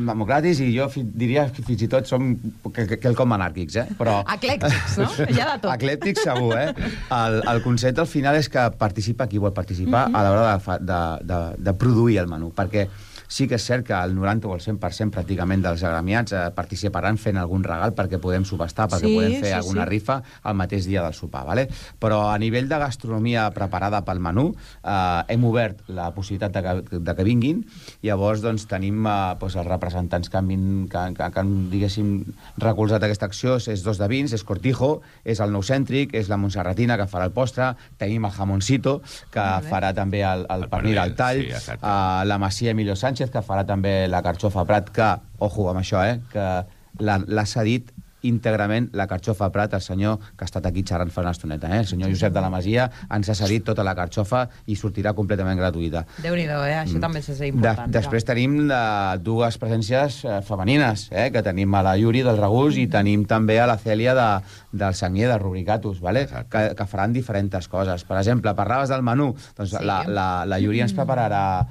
[0.05, 2.35] democràtics i jo fi, diria que fins i tot som
[2.75, 3.87] que, que, quelcom anàrquics, eh?
[3.99, 4.19] Però...
[4.37, 5.09] Eclèctics, no?
[5.29, 5.73] Hi ha de tot.
[5.75, 6.75] Eclèptics segur, eh?
[7.11, 10.17] El, el concepte al final és que participa qui vol participar Mhm.
[10.17, 11.01] a l'hora de, de,
[11.33, 12.87] de, de produir el menú, perquè
[13.29, 17.19] sí que és cert que el 90 o el 100% pràcticament dels agremiats eh, participaran
[17.21, 19.91] fent algun regal perquè podem subestar, perquè Sí, podem fer sí, alguna sí.
[19.91, 21.67] rifa el mateix dia del sopar, ¿vale?
[22.01, 24.47] però a nivell de gastronomia preparada pel menú
[24.83, 27.65] eh, hem obert la possibilitat de que, de que vinguin
[28.03, 32.25] llavors doncs, tenim eh, doncs, els representants que han, vin- que, que, que han diguéssim,
[32.57, 36.97] recolzat aquesta acció és dos de vins, és Cortijo, és el Noucèntric, és la Montserratina
[36.97, 39.01] que farà el postre, tenim el Jamoncito
[39.35, 41.85] que farà també el, el, el pernil al tall, sí, exacte.
[41.85, 45.09] uh, la Masia Emilio Sánchez que farà també la carxofa Prat que,
[45.43, 46.47] ojo amb això, eh, que
[47.03, 47.91] l'ha cedit
[48.23, 51.81] íntegrament la carxofa Prat, el senyor que ha estat aquí xerrant fa una estoneta, eh?
[51.81, 55.59] el senyor Josep de la Masia ens ha cedit tota la carxofa i sortirà completament
[55.59, 56.05] gratuïta.
[56.23, 56.75] Déu-n'hi-do, eh?
[56.83, 57.01] Això Mm.
[57.01, 57.91] també és De, important.
[57.93, 62.77] després tenim de, dues presències eh, femenines, eh, que tenim a la Yuri del Regús
[62.77, 64.29] i tenim també a la Cèlia de,
[64.73, 66.27] del Sanguer de Rubricatus, vale?
[66.51, 68.05] que, que faran diferents coses.
[68.05, 69.85] Per exemple, parlaves del menú, doncs Sí.
[69.85, 71.67] la, la, la Yuri ens prepararà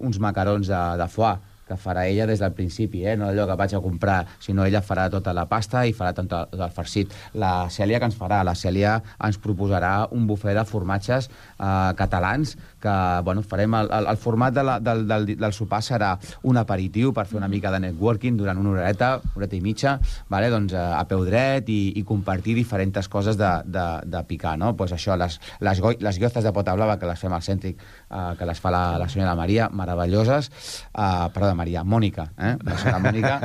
[0.00, 1.36] uns macarons de, de foie,
[1.72, 3.16] que farà ella des del principi, eh?
[3.16, 6.36] no allò que vaig a comprar, sinó ella farà tota la pasta i farà tot
[6.36, 7.12] el, farcit.
[7.34, 8.42] La Cèlia que ens farà?
[8.46, 14.08] La Cèlia ens proposarà un bufet de formatges eh, catalans que bueno, farem el, el,
[14.10, 16.12] el format de la, del, del, del sopar serà
[16.48, 19.96] un aperitiu per fer una mica de networking durant una horeta, horeta i mitja,
[20.32, 20.50] vale?
[20.52, 24.56] doncs, eh, a peu dret i, i compartir diferents coses de, de, de picar.
[24.58, 24.74] No?
[24.76, 27.80] Pues això, les, les, goi, les llostes de pota blava que les fem al cèntric,
[28.10, 30.50] eh, que les fa la, la senyora Maria, meravelloses,
[30.92, 32.56] eh, perdó, Maria, Mònica, eh?
[32.62, 33.36] la senyora Mònica,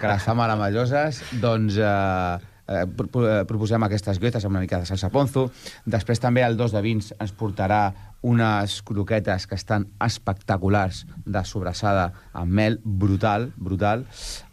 [0.00, 1.76] que les fa meravelloses, doncs...
[1.78, 5.48] Eh, eh, eh, proposem aquestes guetes amb una mica de salsa ponzo.
[5.88, 7.80] Després també el dos de vins ens portarà
[8.22, 14.04] unes croquetes que estan espectaculars de sobrassada amb mel, brutal, brutal.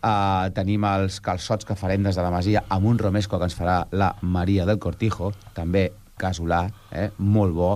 [0.01, 3.57] Uh, tenim els calçots que farem des de la Masia amb un romesco que ens
[3.57, 7.09] farà la Maria del Cortijo, també casolà, eh?
[7.17, 7.71] molt bo.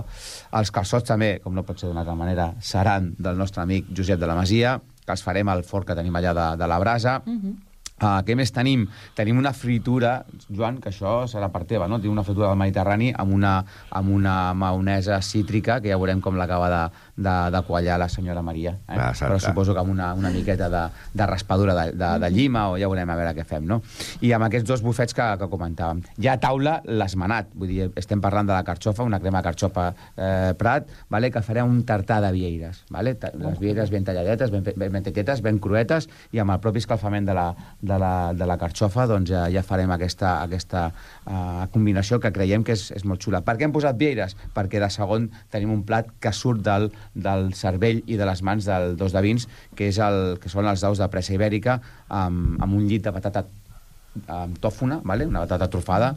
[0.56, 4.20] Els calçots també, com no pot ser d'una altra manera, seran del nostre amic Josep
[4.20, 7.18] de la Masia, que els farem al forn que tenim allà de, de la brasa.
[7.26, 7.56] Uh,
[8.00, 8.86] què més tenim?
[9.16, 11.98] Tenim una fritura, Joan, que això serà per teva, no?
[12.00, 13.54] Tenim una fritura del Mediterrani amb una,
[13.90, 16.82] amb una maonesa cítrica, que ja veurem com l'acaba de,
[17.20, 18.72] de, de quallar la senyora Maria.
[18.88, 18.96] Eh?
[18.96, 19.12] Ah.
[19.12, 20.82] Però suposo que amb una, una miqueta de,
[21.14, 23.80] de raspadura de, de, de llima, o ja veurem a veure què fem, no?
[24.24, 26.02] I amb aquests dos bufets que, que comentàvem.
[26.22, 27.52] Ja a taula, l'esmenat.
[27.54, 31.30] Vull dir, estem parlant de la carxofa, una crema carxofa eh, Prat, vale?
[31.30, 32.84] que farem un tartà de vieires.
[32.90, 33.16] Vale?
[33.40, 37.28] Les vieires ben talladetes, ben, ben, ben petitetes, ben cruetes, i amb el propi escalfament
[37.28, 37.48] de la,
[37.80, 42.64] de la, de la carxofa doncs ja, ja farem aquesta, aquesta uh, combinació que creiem
[42.66, 43.42] que és, és molt xula.
[43.46, 44.36] Per què hem posat vieires?
[44.56, 48.66] Perquè de segon tenim un plat que surt del, del cervell i de les mans
[48.66, 52.60] del dos de vins, que, és el, que són els daus de pressa ibèrica amb,
[52.60, 53.46] amb un llit de patata
[54.26, 55.26] amb tòfona, vale?
[55.26, 56.14] una patata trufada,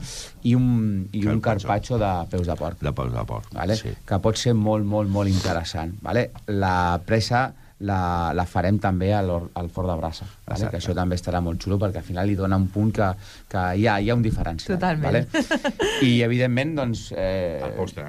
[0.49, 2.81] i un, i un carpaccio de peus de porc.
[2.81, 3.77] De peus de porc, vale?
[3.77, 3.93] sí.
[4.07, 5.93] que pot ser molt, molt, molt interessant.
[6.01, 6.31] Vale?
[6.49, 7.51] La pressa
[7.83, 10.55] la, la farem també al, al forn de brasa, vale?
[10.55, 10.71] Exacte.
[10.71, 13.09] que això també estarà molt xulo perquè al final li dona un punt que,
[13.51, 14.77] que hi, ha, hi ha un diferencial.
[14.77, 15.09] Totalment.
[15.09, 15.67] Vale?
[16.09, 18.07] I evidentment doncs, eh, El postre.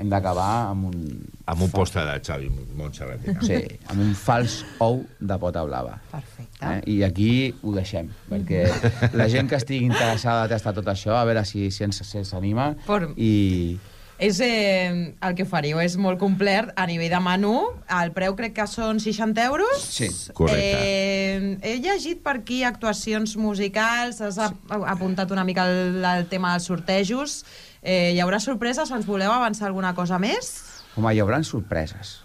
[0.00, 1.00] Hem d'acabar amb un...
[1.46, 3.40] Amb un postre de Xavi Montserratina.
[3.44, 3.58] Sí,
[3.92, 5.98] amb un fals ou de pota blava.
[6.12, 6.64] Perfecte.
[6.64, 6.78] Eh?
[6.94, 7.30] I aquí
[7.62, 8.62] ho deixem, perquè
[9.12, 12.24] la gent que estigui interessada a tastar tot això, a veure si, si ens si
[12.24, 13.76] s'anima Por- i...
[14.24, 17.50] És eh, el que oferiu, és molt complet a nivell de menú.
[17.90, 19.82] El preu crec que són 60 euros.
[19.90, 20.06] Sí,
[20.54, 26.52] Eh, he llegit per aquí actuacions musicals, has ap- apuntat una mica el, el tema
[26.54, 27.40] dels sortejos.
[27.84, 28.90] Eh, hi haurà sorpreses?
[28.96, 30.54] Ens voleu avançar alguna cosa més?
[30.96, 32.16] Home, hi haurà sorpreses.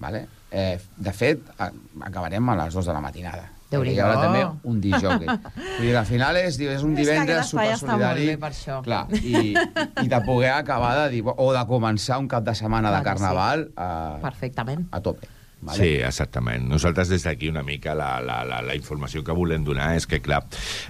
[0.00, 0.24] Vale?
[0.50, 3.48] Eh, de fet, acabarem a les 2 de la matinada.
[3.68, 5.26] déu Perquè nhi hi haurà també un disjockey.
[5.28, 8.28] Vull dir, al final és, és un És que divendres supersolidari.
[8.40, 8.78] per això.
[8.86, 12.88] Clar, i, i de poder acabar de dir, o de començar un cap de setmana
[12.94, 13.24] de Clar que sí.
[13.26, 13.88] carnaval a,
[14.22, 14.86] Perfectament.
[14.90, 15.28] a tope.
[15.60, 15.78] Vale?
[15.78, 16.68] Sí, exactament.
[16.70, 20.20] Nosaltres des d'aquí una mica la, la, la, la informació que volem donar és que,
[20.22, 20.44] clar,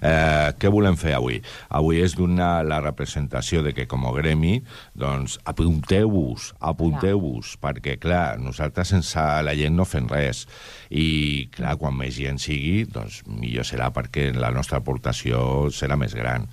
[0.04, 1.38] eh, què volem fer avui?
[1.72, 4.58] Avui és donar la representació de que com a gremi,
[4.92, 10.44] doncs, apunteu-vos, apunteu-vos, perquè, clar, nosaltres sense la gent no fem res.
[10.92, 15.40] I, clar, quan més gent sigui, doncs millor serà perquè la nostra aportació
[15.72, 16.44] serà més gran.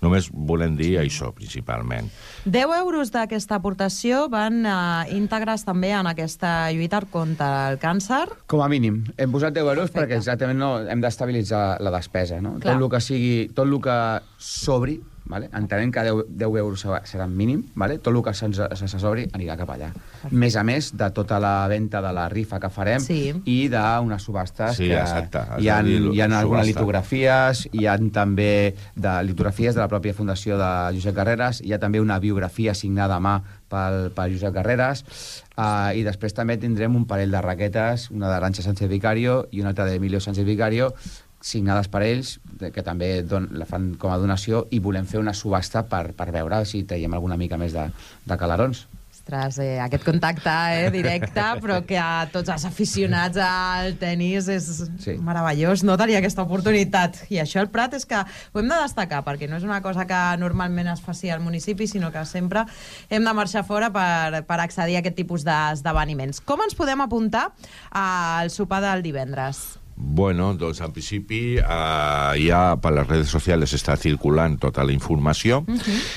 [0.00, 2.08] Només volem dir això, principalment.
[2.48, 8.24] 10 euros d'aquesta aportació van eh, íntegres també en aquesta lluita contra el càncer.
[8.48, 9.02] Com a mínim.
[9.20, 12.40] Hem posat 10 euros perquè exactament no, hem d'estabilitzar la despesa.
[12.40, 12.56] No?
[12.56, 12.78] Clar.
[12.78, 13.98] Tot el que sigui, tot el que
[14.40, 14.96] sobri,
[15.30, 15.48] vale?
[15.56, 17.98] entenem que 10, 10 euros serà- mínim, vale?
[17.98, 19.92] tot el que se'ns se sobri anirà cap allà.
[20.30, 23.32] Més a més de tota la venda de la rifa que farem Sí.
[23.44, 27.86] i d'unes subhastes Sí, que exacte, hi ha, de dir hi ha algunes litografies, hi
[27.86, 32.18] ha també de litografies de la pròpia Fundació de Josep Carreras, hi ha també una
[32.18, 35.04] biografia signada a mà pel, pel Josep Carreras,
[35.56, 39.70] uh, i després també tindrem un parell de raquetes, una d'Aranxa Sánchez Vicario i una
[39.70, 40.94] altra d'Emilio Sánchez Vicario,
[41.40, 45.34] signades per ells, que també don, la fan com a donació, i volem fer una
[45.34, 47.88] subhasta per, per veure si traiem alguna mica més de,
[48.28, 48.86] de calarons.
[49.10, 54.68] Ostres, eh, aquest contacte eh, directe, però que a tots els aficionats al tennis és
[55.00, 55.16] Sí.
[55.20, 57.22] meravellós no tenir aquesta oportunitat.
[57.28, 60.06] I això el Prat és que ho hem de destacar, perquè no és una cosa
[60.08, 62.64] que normalment es faci al municipi, sinó que sempre
[63.10, 66.40] hem de marxar fora per, per accedir a aquest tipus d'esdeveniments.
[66.40, 67.50] Com ens podem apuntar
[67.90, 69.79] al sopar del divendres?
[70.02, 71.62] Bueno, doncs en principi eh,
[72.40, 75.58] ja per les redes socials està circulant tota la informació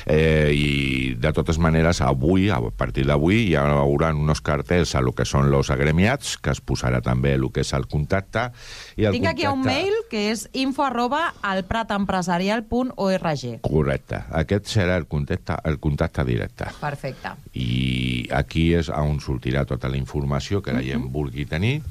[0.07, 5.11] eh, i de totes maneres avui, a partir d'avui, hi haurà uns cartells a lo
[5.13, 8.47] que són els agremiats, que es posarà també el que és el contacte.
[8.95, 13.59] I el Tinc aquí un contacte- mail que és info arroba alpratempresarial.org.
[13.61, 14.23] Correcte.
[14.31, 16.65] Aquest serà el contacte, el contacte directe.
[16.79, 17.29] Perfecte.
[17.53, 21.81] i aquí és on sortirà tota la informació que la gent vulgui tenir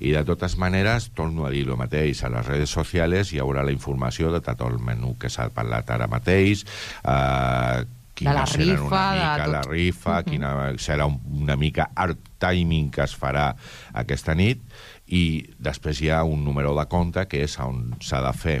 [0.00, 3.64] i de totes maneres, torno a dir el mateix, a les redes socials hi haurà
[3.64, 6.64] la informació de tot el menú que s'ha parlat ara mateix,
[7.04, 7.84] eh,
[8.14, 9.52] quina la serà rifa, una de mica tot.
[9.52, 13.48] la rifa, quina serà un, una mica art timing que es farà
[13.92, 14.62] aquesta nit
[15.06, 18.60] i després hi ha un número de compte que és on s'ha de fer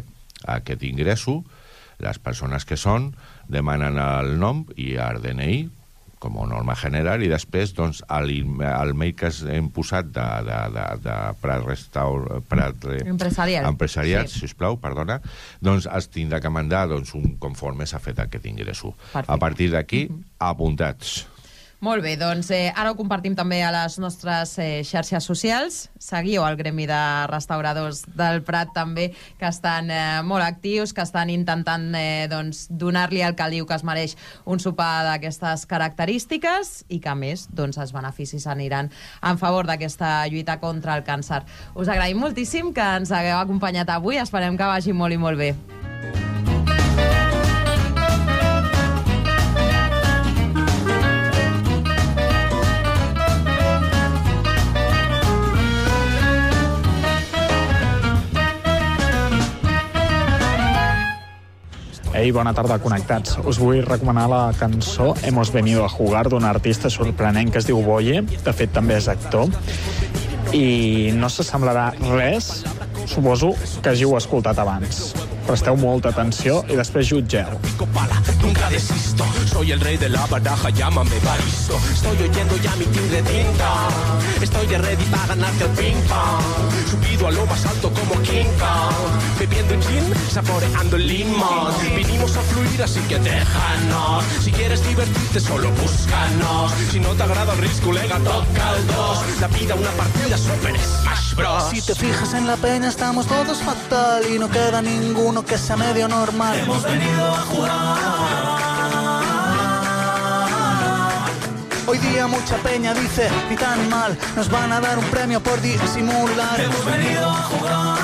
[0.56, 1.42] aquest ingresso,
[2.02, 3.12] les persones que són
[3.48, 5.83] demanen el nom i el DNI
[6.24, 8.32] com a norma general i després doncs, el,
[8.64, 12.40] el mail que hem posat de, de, de, de Prat Restaur...
[12.48, 13.68] Prat, Re- Empresarial.
[13.68, 14.40] Empresarial, Sí.
[14.46, 15.20] sisplau, perdona,
[15.60, 18.94] doncs es tindrà que mandar doncs, un conforme s'ha fet aquest ingresso.
[19.12, 19.30] Perfecte.
[19.32, 20.06] A partir d'aquí,
[20.40, 21.26] apuntats.
[21.82, 25.78] Molt bé, doncs eh, ara ho compartim també a les nostres eh, xarxes socials.
[26.00, 29.10] Seguiu el Gremi de Restauradors del Prat també,
[29.40, 33.84] que estan eh, molt actius, que estan intentant eh, doncs, donar-li al caliu que es
[33.84, 34.16] mereix
[34.46, 40.22] un sopar d'aquestes característiques i que, a més, doncs, els beneficis aniran en favor d'aquesta
[40.32, 41.42] lluita contra el càncer.
[41.74, 44.22] Us agraïm moltíssim que ens hagueu acompanyat avui.
[44.22, 45.83] Esperem que vagi molt i molt bé.
[62.24, 63.34] Ei, bona tarda, connectats.
[63.44, 67.82] Us vull recomanar la cançó Hemos venido a jugar d'un artista sorprenent que es diu
[67.84, 68.22] Boye.
[68.24, 69.52] De fet, també és actor.
[70.56, 72.48] I no s'assemblarà res,
[73.04, 73.52] suposo,
[73.82, 75.10] que hàgiu escoltat abans.
[75.46, 77.58] Presteu molta atenció i després jutgeu.
[78.42, 81.78] Nunca desisto, soy el rey de la baraja, llámame Baristo.
[81.92, 83.88] Estoy oyendo ya mi tigre tinta.
[84.42, 86.44] Estoy de ready para ganarte el ping pong.
[86.90, 89.38] Subido a lo más alto como King Kong.
[89.38, 91.72] Bebiendo un gin, saboreando el limón.
[91.96, 94.24] Vinimos a fluir, así que déjanos.
[94.42, 96.72] Si quieres divertirte, solo búscanos.
[96.90, 99.40] Si no te agrada el risco, colega, toca el 2.
[99.40, 101.64] La vida, una partida, super Smash Bros.
[101.70, 104.82] Si te fijas en la peña estamos todos fatal y no queda
[105.34, 106.58] ninguno que sea medio normal.
[106.58, 107.98] Hemos venido a jugar.
[111.86, 115.60] Hoy día mucha peña dice, ni tan mal, nos van a dar un premio por
[115.60, 116.60] disimular.
[116.60, 117.98] Hemos venido a jugar.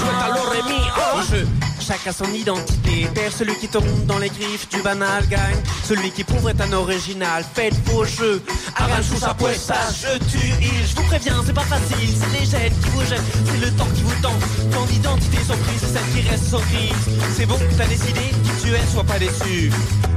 [0.00, 0.82] Suéltalo, Remy.
[0.96, 1.59] oh.
[1.90, 3.08] Chacun son identité.
[3.14, 5.60] Père, celui qui tombe dans les griffes du banal gagne.
[5.82, 7.44] Celui qui prouve est un original.
[7.54, 8.40] Faites vos jeux.
[8.76, 10.86] Arrange sous sa puesta, je tue il.
[10.86, 12.14] Je vous préviens, c'est pas facile.
[12.16, 13.24] C'est les gènes qui vous gênent.
[13.44, 14.40] C'est le temps qui vous tente.
[14.70, 17.18] Tant d'identités sont prises, c'est celle qui reste sans crise.
[17.36, 19.72] C'est bon, t'as décidé qui tu es, sois pas déçu.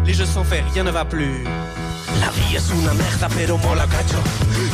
[0.06, 1.44] Les jeux sont faits, rien ne va plus.
[2.20, 4.20] La vida es una merda, pero mola cacho.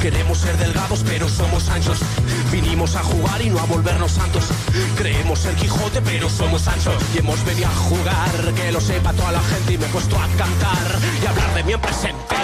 [0.02, 2.00] Queremos ser delgados, pero somos anchos.
[2.52, 4.46] Vinimos a jugar y no a volvernos santos.
[4.98, 6.92] Creemos ser Quijote, pero somos Sancho.
[7.14, 9.74] Y hemos venido a jugar, que lo sepa toda la gente.
[9.74, 12.36] Y me he puesto a cantar y hablar de mi en presente.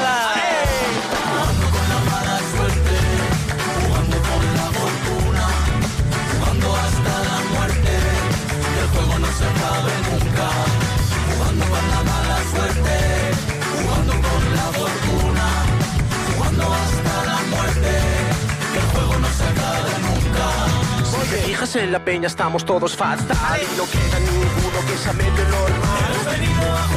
[21.78, 26.13] En la peña estamos todos fatal y no queda ninguno que se mete normal.
[26.13, 26.88] Hemos venido a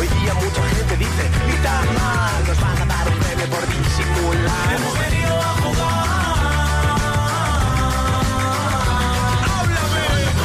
[0.00, 3.66] Hoy día mucha gente dice, ni tan mal, nos van a dar un premio por
[3.68, 4.72] disimular.
[4.76, 6.08] Hemos venido a jugar.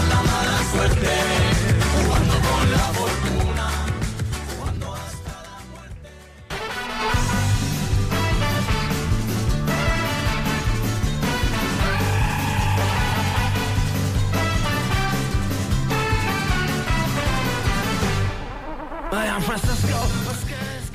[0.09, 1.34] La mala suerte,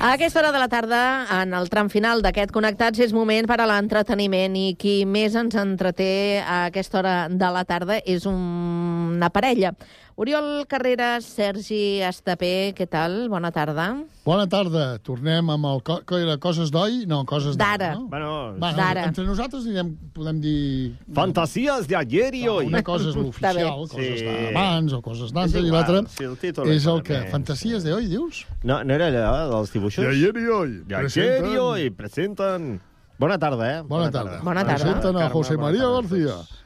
[0.01, 3.59] A aquesta hora de la tarda, en el tram final d'aquest Connectats, és moment per
[3.61, 9.11] a l'entreteniment i qui més ens entreté a aquesta hora de la tarda és un-
[9.21, 9.75] una parella.
[10.21, 13.23] Oriol Carreras, Sergi Estapé, què tal?
[13.33, 13.87] Bona tarda.
[14.21, 14.99] Bona tarda.
[15.01, 15.79] Tornem amb el...
[15.81, 17.07] Co que era Coses d'oi?
[17.09, 17.95] No, Coses D'ara.
[17.97, 18.03] No?
[18.11, 19.07] Bueno, bueno, d'ara.
[19.09, 20.91] entre nosaltres direm, podem dir...
[21.17, 22.69] Fantasías de ayer y hoy.
[22.69, 24.29] Una cosa és l'oficial, coses Sí.
[24.29, 26.37] d'abans o coses d'antes, i igual, l'altre si el
[26.69, 27.17] és el que...
[27.17, 27.33] més.
[27.33, 28.45] Fantasies de hoy, dius?
[28.61, 30.05] No, no era allò dels dibuixos?
[30.05, 30.79] De ayer y hoy.
[30.85, 31.89] De ayer y hoy.
[31.89, 32.75] Presenten...
[33.17, 33.81] Bona tarda, eh?
[33.81, 34.37] Bona tarda.
[34.45, 34.85] Bona tarda.
[34.85, 36.60] Presenten a José bona María tarda García.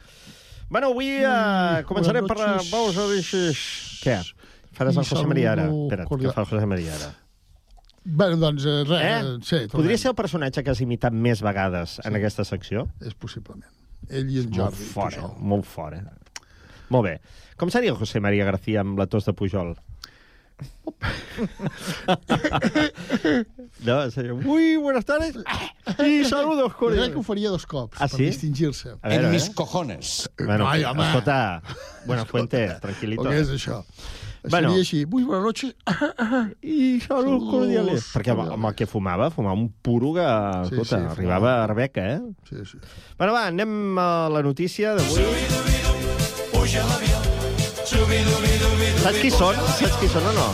[0.69, 2.37] Bueno, avui eh, començarem per...
[2.71, 3.21] Vamos a dir...
[4.01, 4.17] Què?
[4.75, 5.67] Faràs el José María ara?
[5.71, 7.11] Espera't, que fa el José María ara.
[8.05, 9.13] Bé, doncs, eh, res, Eh?
[9.13, 9.37] eh?
[9.41, 9.71] sí, tornem.
[9.77, 12.83] Podria ser el personatge que has imitat més vegades en aquesta secció?
[13.01, 13.71] És possiblement.
[14.09, 14.89] Ell i en Molt Jordi.
[14.91, 15.39] fora, Pujol.
[15.53, 16.01] molt fora.
[16.93, 17.15] Molt bé.
[17.57, 19.73] Com seria el José María García amb la tos de Pujol?
[23.83, 24.33] No, seria...
[24.33, 25.35] Muy buenas tardes
[26.05, 28.25] y saludos Jo crec que ho faria dos cops, Ah, per sí?
[28.25, 28.89] distingir-se.
[29.01, 29.51] A veure, En mis eh?
[29.53, 30.29] cojones.
[30.37, 31.05] Bueno, Ai, home.
[31.05, 31.61] escolta,
[32.05, 33.23] Buenafuente, tranquilito.
[33.23, 33.83] O què és això?
[34.45, 34.69] Bueno.
[34.69, 35.05] Seria així.
[35.09, 35.75] Muy buenas noches.
[36.61, 38.11] I saludos cordiales.
[38.13, 40.25] Perquè amb, amb el que fumava, fumava un puro que,
[40.69, 42.21] Sí, escolta, sí, arribava a Arbeca, eh?
[42.49, 42.77] Sí, sí.
[43.17, 45.25] Bueno, va, anem a la notícia d'avui.
[49.05, 49.57] Saps qui són?
[49.77, 50.45] Saps qui són o no?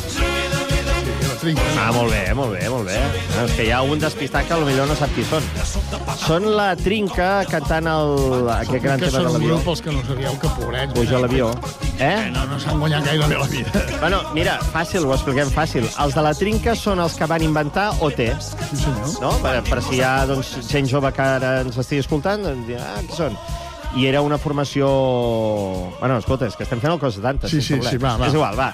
[1.79, 2.97] Ah, molt bé, molt bé, molt bé.
[2.99, 5.47] Ah, és que hi ha un despistat que potser no sap qui són.
[6.19, 9.55] Són la Trinca cantant el, aquest gran que tema són de un l'avió.
[9.55, 10.93] grup, els que no sabíeu, que pobrets.
[10.99, 11.47] Puja a l'avió.
[11.95, 12.11] Eh?
[12.35, 13.85] No, no s'han guanyat gaire bé la vida.
[14.03, 15.87] Bueno, mira, fàcil, ho expliquem fàcil.
[15.87, 18.19] Els de la Trinca són els que van inventar OT.
[18.51, 19.15] Sí, senyor.
[19.23, 19.33] No?
[19.47, 22.97] Per, per si hi ha doncs, gent jove que ara ens estigui escoltant, doncs ah,
[23.07, 23.39] qui són?
[23.95, 24.87] I era una formació...
[25.99, 27.51] Bueno, escolta, és que estem fent el cos de tantes.
[27.51, 28.29] Sí, sense sí, sí, va, va.
[28.29, 28.69] És igual, va.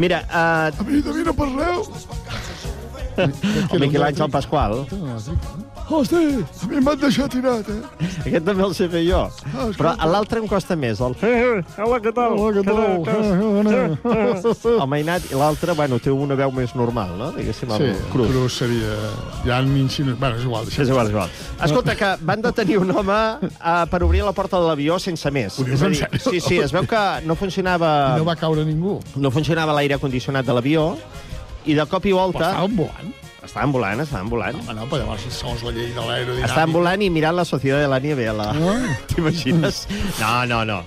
[0.00, 1.84] Mira, uh, A mi, de mi no parleu.
[3.20, 4.86] el Miquel Àngel Pasqual,
[5.92, 7.82] Hosti, a mi m'han deixat tirat, eh?
[8.22, 9.18] aquest també el sé fer jo.
[9.52, 11.00] Ah, Però a l'altre em costa més.
[11.04, 11.12] El...
[11.20, 12.32] Hola, què tal?
[12.40, 12.80] Hola, què tal?
[14.72, 17.28] El mainat i l'altre, bueno, té una veu més normal, no?
[17.36, 18.28] Diguéssim, el Sí, cruz.
[18.32, 18.92] Cruz seria...
[19.44, 20.16] Ja han insinuat...
[20.22, 20.64] Bueno, és igual.
[20.72, 21.30] És igual, és igual.
[21.68, 23.20] Escolta, que van detenir un home
[23.50, 25.58] uh, per obrir la porta de l'avió sense més.
[25.60, 26.20] Ho dius en sèrio?
[26.30, 27.90] Sí, sí, es veu que no funcionava...
[28.16, 28.94] I no va caure ningú.
[29.16, 30.82] no funcionava l'aire condicionat de l'avió
[31.68, 32.46] i de cop i Però volta...
[32.54, 33.08] estaven volant.
[33.42, 34.58] Estaven volant, estaven volant.
[34.60, 36.50] Home, no, però llavors, segons la llei de l'aerodinàmica...
[36.52, 38.28] Estaven volant i mirant la Societat de la Nieve.
[38.30, 38.50] A la...
[38.54, 38.92] Ah.
[39.10, 39.86] T'imagines?
[40.20, 40.82] No, no, no.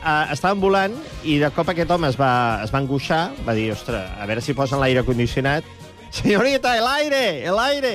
[0.00, 0.96] Uh, estaven volant
[1.28, 2.32] i de cop aquest home es va,
[2.64, 5.66] es va angoixar, va dir, ostres, a veure si posen l'aire condicionat.
[6.10, 7.92] Señorita, el aire, el aire.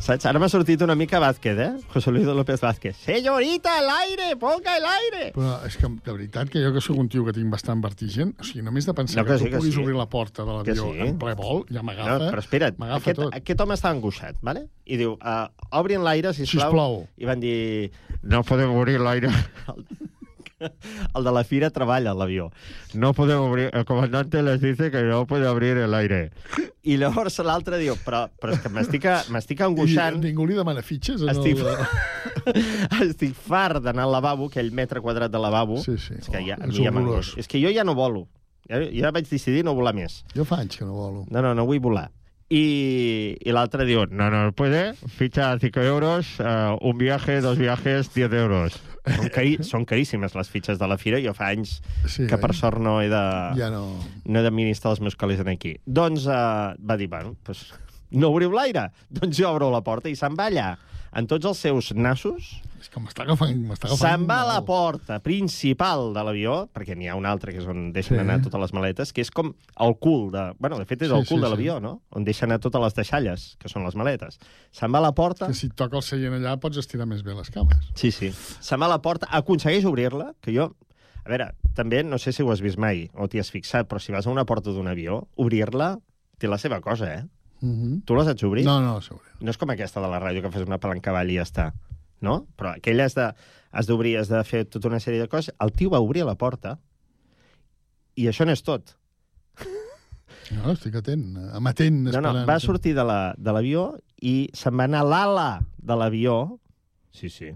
[0.00, 0.24] Saps?
[0.24, 1.70] Ara m'ha sortit una mica Vázquez, eh?
[1.92, 2.96] José Luis López Vázquez.
[3.04, 5.26] Señorita, el aire, ponga el aire.
[5.34, 8.32] Però és que, de veritat, que jo que sóc un tio que tinc bastant vertigen,
[8.40, 9.82] o sigui, només de pensar No, que, que sí, tu que puguis sí.
[9.84, 11.04] obrir la porta de l'avió Que sí.
[11.10, 12.16] en ple vol, ja m'agafa.
[12.16, 13.36] No, però espera't, aquest, tot.
[13.42, 14.64] aquest home estava angoixat, ¿vale?
[14.88, 15.46] I diu, uh,
[15.82, 16.64] obrin l'aire, sisplau.
[16.70, 16.98] Sisplau.
[17.20, 17.90] I van dir,
[18.24, 19.28] no podem obrir l'aire.
[21.16, 22.50] el de la fira treballa a l'avió.
[22.94, 23.68] No podem obrir...
[23.72, 26.30] El comandante les dice que no puede abrir el aire.
[26.82, 30.20] I llavors l'altre diu, però, però és que m'estic angoixant...
[30.20, 31.22] I ningú li demana fitxes?
[31.22, 35.80] Estic, el- estic fart d'anar al lavabo, aquell metre quadrat de lavabo.
[35.84, 36.18] Sí, sí.
[36.20, 36.94] És que ja, a és ja.
[37.40, 38.26] És que jo ja no volo.
[38.70, 40.22] Ja, ja vaig decidir no volar més.
[40.36, 41.24] Jo fa anys que no volo.
[41.30, 42.08] No, no, no vull volar.
[42.50, 48.10] I, i l'altre diu, no, no puede, ficha 5 euros, uh, un viaje, dos viajes,
[48.14, 48.80] 10 euros.
[49.16, 52.52] Són, cari són caríssimes les fitxes de la fira, jo fa anys Sí, que per
[52.52, 52.56] eh?
[52.56, 53.22] sort no he de...
[53.58, 53.84] Ja no...
[54.24, 55.76] No he d'administrar els meus calés aquí.
[55.86, 57.66] Doncs uh, va dir, bueno, pues,
[58.10, 58.88] no obriu l'aire.
[59.10, 60.70] Doncs jo obro la porta i se'n va allà,
[61.16, 63.52] en tots els seus nassos, És que m'està agafant...
[63.74, 67.58] agafant Se'n va a la porta principal de l'avió, perquè n'hi ha una altra que
[67.60, 68.20] és on deixen Sí.
[68.22, 69.50] anar totes les maletes, que és com
[69.80, 70.44] el cul de...
[70.58, 71.50] Bueno, de fet és Sí, el cul sí, de sí.
[71.52, 72.00] l'avió, no?
[72.16, 74.38] On deixen anar totes les deixalles, que són les maletes.
[74.72, 75.46] Se'n va a la porta...
[75.50, 77.90] Que si toca el seient allà pots estirar més bé les cames.
[77.94, 78.30] Sí, sí.
[78.60, 80.70] Se'n va a la porta, aconsegueix obrir-la, que jo...
[81.20, 84.00] A veure, també no sé si ho has vist mai o t'hi has fixat, però
[84.00, 85.98] si vas a una porta d'un avió, obrir-la
[86.40, 87.26] té la seva cosa, eh?
[87.60, 88.04] Mm -hmm.
[88.04, 88.64] Tu la saps obrir?
[88.64, 89.28] No, no, sobre.
[89.40, 91.72] No és com aquesta de la ràdio, que fes una palanca avall i ja està.
[92.20, 92.46] No?
[92.56, 93.34] Però aquella has de-
[93.72, 95.54] has d'obrir, has de fer tota una sèrie de coses.
[95.60, 96.78] El tio va obrir la porta
[98.16, 98.96] i això no és tot.
[100.50, 104.84] No, estic atent, amatent, No, no, va sortir de la- de l'avió i se'n va
[104.84, 106.58] anar a l'ala de l'avió.
[107.12, 107.52] Sí, sí.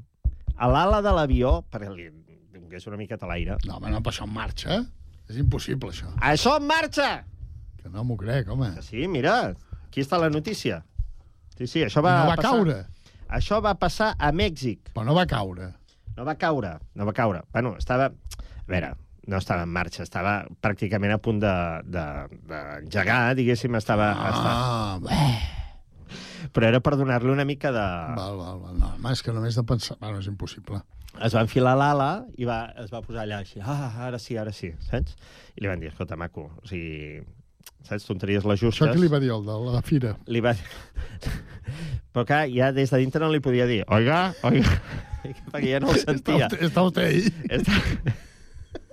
[0.56, 2.08] A l'ala de l'avió, perquè li
[2.52, 3.56] donés una miqueta l'aire.
[3.66, 4.86] No, home, no, però això en marxa.
[5.28, 6.14] És impossible, això.
[6.20, 7.24] Això en marxa!
[7.82, 8.74] Que no m'ho crec, home.
[8.76, 9.54] Que sí, mira,
[9.94, 10.82] aquí està la notícia.
[11.54, 12.50] Sí, sí, això va no va passar...
[12.50, 12.76] caure.
[13.34, 14.90] Això va passar a Mèxic.
[14.94, 15.68] Però no va caure.
[16.16, 17.44] No va caure, no va caure.
[17.54, 18.08] Bueno, estava...
[18.10, 18.88] A veure,
[19.30, 20.32] no estava en marxa, estava
[20.62, 24.08] pràcticament a punt de- de- d'engegar, de, diguéssim, estava...
[24.18, 25.28] Ah, estava...
[26.54, 27.84] Però era per donar-li una mica de...
[28.18, 28.74] Val, val, val.
[28.80, 29.96] No, home, és que només de pensar...
[30.02, 30.82] Bueno, és impossible.
[31.22, 33.62] Es va enfilar l'ala i va, es va posar allà així.
[33.62, 35.14] Ah, ara sí, ara sí, saps?
[35.54, 37.22] I li van dir, escolta, maco, o sigui...
[37.84, 38.80] Saps, tonteries les justes.
[38.80, 40.14] Això que li va dir el de la fira?
[40.26, 40.54] Li va...
[42.14, 44.76] Però clar, ja des de dintre no li podia dir oiga, oiga,
[45.50, 46.46] perquè ja no el sentia.
[46.46, 47.34] Està, està usted ahí.
[47.50, 47.80] Está...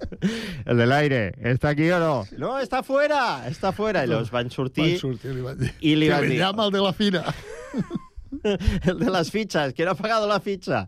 [0.65, 2.25] El del aire, ¿está aquí o no?
[2.37, 4.03] No, está fuera, está fuera.
[4.03, 4.95] I llavors van sortir...
[4.95, 5.69] Van sortir, li van dir.
[5.79, 6.39] I li van dir...
[6.39, 7.23] llama el de la fira.
[8.43, 10.87] el de las fichas, que no ha pagado la ficha.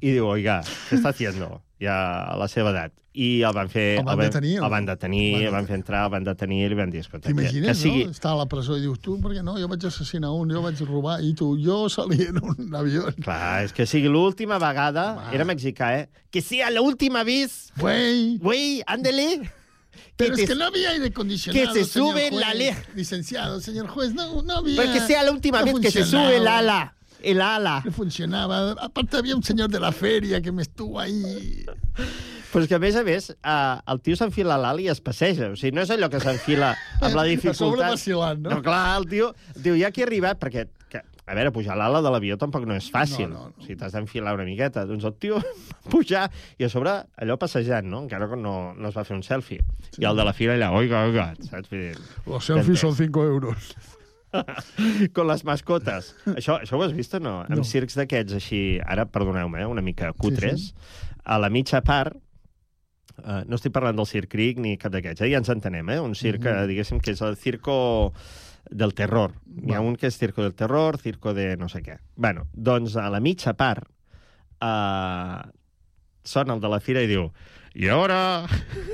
[0.00, 1.62] I diu, oiga, què està haciendo?
[1.82, 2.94] Ja a la seva edat.
[3.18, 3.84] I el van fer...
[3.98, 4.68] El van detenir, El no?
[4.70, 7.00] van detenir, El van el van fer entrar, el van detenir i li van dir,
[7.02, 8.04] escolta, T'imagines, que sigui...
[8.06, 8.12] no?
[8.14, 9.56] Està a la presó i dius, tu, per què no?
[9.58, 13.08] Jo vaig assassinar un, jo vaig robar, i tu, jo salia en un avió.
[13.18, 15.06] Clar, és que sigui l'última vegada...
[15.34, 16.08] Era mexicà, eh?
[16.30, 17.72] Que sea la última vez...
[17.80, 18.38] Güey.
[18.38, 19.50] Güey, ándele.
[20.16, 22.40] Pero te- es que no había aire acondicionado, que se sube juez.
[22.40, 24.76] la le- Licenciado, señor juez, no, no había...
[24.80, 26.94] Pero que sea la última no vez que se sube el ala.
[27.20, 27.82] El ala.
[27.84, 28.72] No funcionaba.
[28.80, 31.66] Aparte había un señor de la feria que me estuvo ahí...
[32.52, 35.02] Però és que, a més a més, eh, el tio s'enfila a l'ala i es
[35.04, 35.50] passeja.
[35.52, 36.72] O sigui, no és allò que s'enfila
[37.04, 37.94] amb la dificultat.
[37.98, 38.56] vacilant, no?
[38.56, 42.00] No, clar, el tio, diu, ja que he arribat, perquè, que, a veure, pujar l'ala
[42.04, 43.28] de l'avió tampoc no és fàcil.
[43.28, 43.66] No, no, no.
[43.66, 44.86] Sigui, t'has d'enfilar una miqueta.
[44.88, 45.42] Doncs el tio
[45.92, 46.24] pujar
[46.56, 48.02] i a sobre allò passejant, no?
[48.06, 49.60] Encara que no, no es va fer un selfie.
[49.90, 50.00] Sí.
[50.02, 51.76] I el de la fira allà, oiga, oiga, saps?
[52.24, 53.72] Los selfies son 5 euros.
[55.14, 56.14] con les mascotes.
[56.36, 57.42] això, això ho has vist o no?
[57.48, 57.58] No.
[57.58, 62.16] Amb circs d'aquests així, ara, perdoneu-me, eh, una mica cutres, Sí, a la mitja part,
[63.18, 65.30] Uh, no estic parlant del Circ Cric ni cap d'aquests, eh?
[65.32, 66.00] ja ens entenem, eh?
[66.00, 66.46] Un circ, mm.
[66.46, 66.66] -hmm.
[66.70, 68.12] diguéssim, que és el circo
[68.70, 69.32] del terror.
[69.66, 71.98] Hi ha un que és circo del terror, circo de no sé què.
[72.16, 73.88] bueno, doncs a la mitja part
[74.62, 75.48] uh,
[76.24, 77.32] sona el de la fira i diu
[77.74, 78.46] y ahora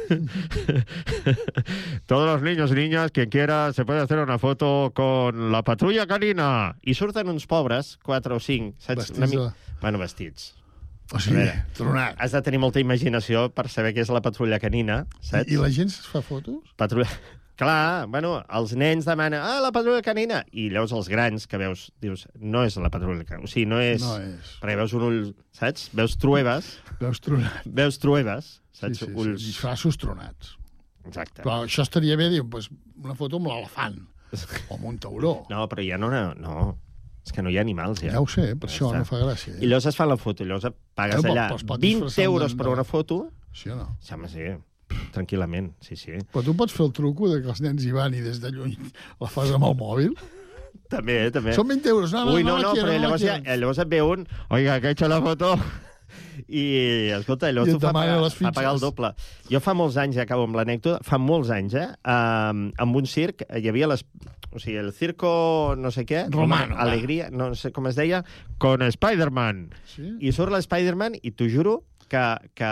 [2.07, 6.07] todos los niños y niñas, quien quiera, se puede hacer una foto con la patrulla
[6.07, 6.77] canina.
[6.83, 9.11] I surten uns pobres, quatre o cinc, saps?
[9.11, 9.51] Vestits mi-
[9.81, 10.55] Bueno, vestits.
[11.15, 12.19] O sigui, veure, tronat.
[12.19, 15.47] Has de tenir molta imaginació per saber què és la patrulla canina, saps?
[15.47, 16.75] I, I la gent es fa fotos?
[16.81, 17.09] Patrulla...
[17.55, 21.85] Clar, bueno, els nens demanen ah, la patrulla canina, i llavors els grans que veus,
[22.03, 24.03] dius, no és la patrulla canina, o sigui, no és...
[24.03, 24.57] No és.
[24.59, 25.21] Perquè veus un ull,
[25.55, 25.87] saps?
[25.95, 26.73] Veus trueves.
[26.99, 27.69] Veus tronat.
[27.79, 28.99] Veus trueves, saps?
[28.99, 29.39] Sí, sí, Ulls...
[29.39, 30.57] sí, disfraços tronats.
[31.07, 31.45] Exacte.
[31.45, 32.67] Però això estaria bé, dir, pues,
[32.99, 34.03] una foto amb l'elefant.
[34.35, 35.37] O amb un tauró.
[35.53, 36.11] No, però ja no...
[36.11, 36.73] No,
[37.25, 38.13] és que no hi ha animals, ja.
[38.13, 39.01] Ja ho sé, per això està.
[39.01, 39.55] no fa gràcia.
[39.61, 42.69] I llavors es fa la foto, llavors pagues però- allà pot 20 disfressar euros per
[42.69, 43.31] una foto.
[43.55, 43.97] Sí o no?
[44.01, 44.53] Sí, home, sí.
[45.15, 46.13] Tranquil·lament, sí, sí.
[46.33, 48.51] Però tu pots fer el truco de que els nens hi van i des de
[48.53, 48.77] lluny
[49.23, 50.13] la fas amb el mòbil?
[50.91, 51.55] També, eh, també.
[51.57, 52.13] Són 20 euros.
[52.13, 54.03] No, no, Ui, no, no, no, quiero, però no la llavors, ja, llavors et ve
[54.03, 54.27] un...
[54.51, 55.55] Oiga, que he hecho la foto...
[56.49, 56.65] I,
[57.17, 59.11] escolta, llavors I tu fa pagar, fa pagar el doble.
[59.51, 63.11] Jo fa molts anys, ja acabo amb l'anècdota, fa molts anys, eh, um, amb un
[63.11, 64.05] circ, hi havia les...
[64.55, 66.29] O sigui, el circo no sé què...
[66.31, 66.77] Romano.
[66.79, 68.23] Alegria, no sé com es deia,
[68.63, 69.67] con Spider-Man.
[69.91, 70.13] Sí?
[70.23, 72.23] I surt l'Spider-Man i t'ho juro que,
[72.55, 72.71] que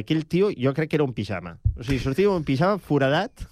[0.00, 1.56] aquell tio, jo crec que era un pijama.
[1.76, 3.46] O sigui, sortia un pijama foradat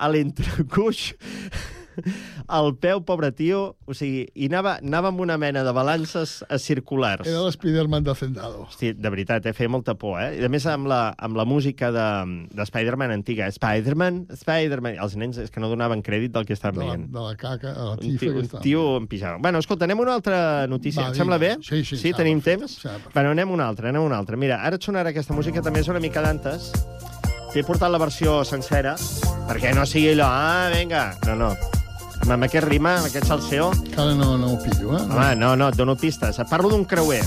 [0.00, 1.10] a l'entrecuix
[2.58, 6.58] al peu, pobre tio, o sigui, i anava, anava amb una mena de balances eh,
[6.58, 7.26] circulars.
[7.28, 8.64] Era l'Spiderman de Zendado.
[8.68, 9.52] Hosti, de veritat, eh?
[9.56, 10.34] feia molta por, eh?
[10.40, 12.06] I a més amb la, amb la música de,
[12.54, 13.48] de Spider-Man antiga.
[13.52, 14.98] Spider-Man, Spider-Man...
[15.04, 17.10] Els nens és que no donaven crèdit del que estaven De la, veient.
[17.12, 19.38] de la caca, de la Un tifa tio, que un tio en pijama.
[19.42, 20.38] Bueno, escolta, anem a una altra
[20.70, 21.02] notícia.
[21.02, 21.54] Va, Et sembla bé?
[21.62, 22.80] Sí, sí, Sí, tenim perfecte, temps?
[22.82, 23.12] perfecte.
[23.14, 24.36] Bueno, anem a una altra, anem a una altra.
[24.40, 26.70] Mira, ara et sonarà aquesta música, també és una mica d'antes.
[27.54, 28.96] T'he portat la versió sencera,
[29.46, 31.04] perquè no sigui allò, ah, vinga.
[31.28, 31.83] No, no.
[32.24, 33.66] Amb, amb aquest rima, amb aquest salseo...
[33.84, 35.02] Encara no, no ho pillo, eh?
[35.04, 36.38] Home, no, no, et dono pistes.
[36.40, 37.20] Et parlo d'un creuer.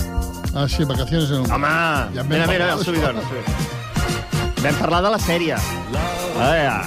[0.50, 1.52] Ah, sí, vacaciones en un...
[1.54, 1.68] Home,
[2.16, 3.20] Ja mira, mira, el subidon.
[4.58, 5.54] Vam parlar de la sèrie.
[6.34, 6.80] Ah, ja.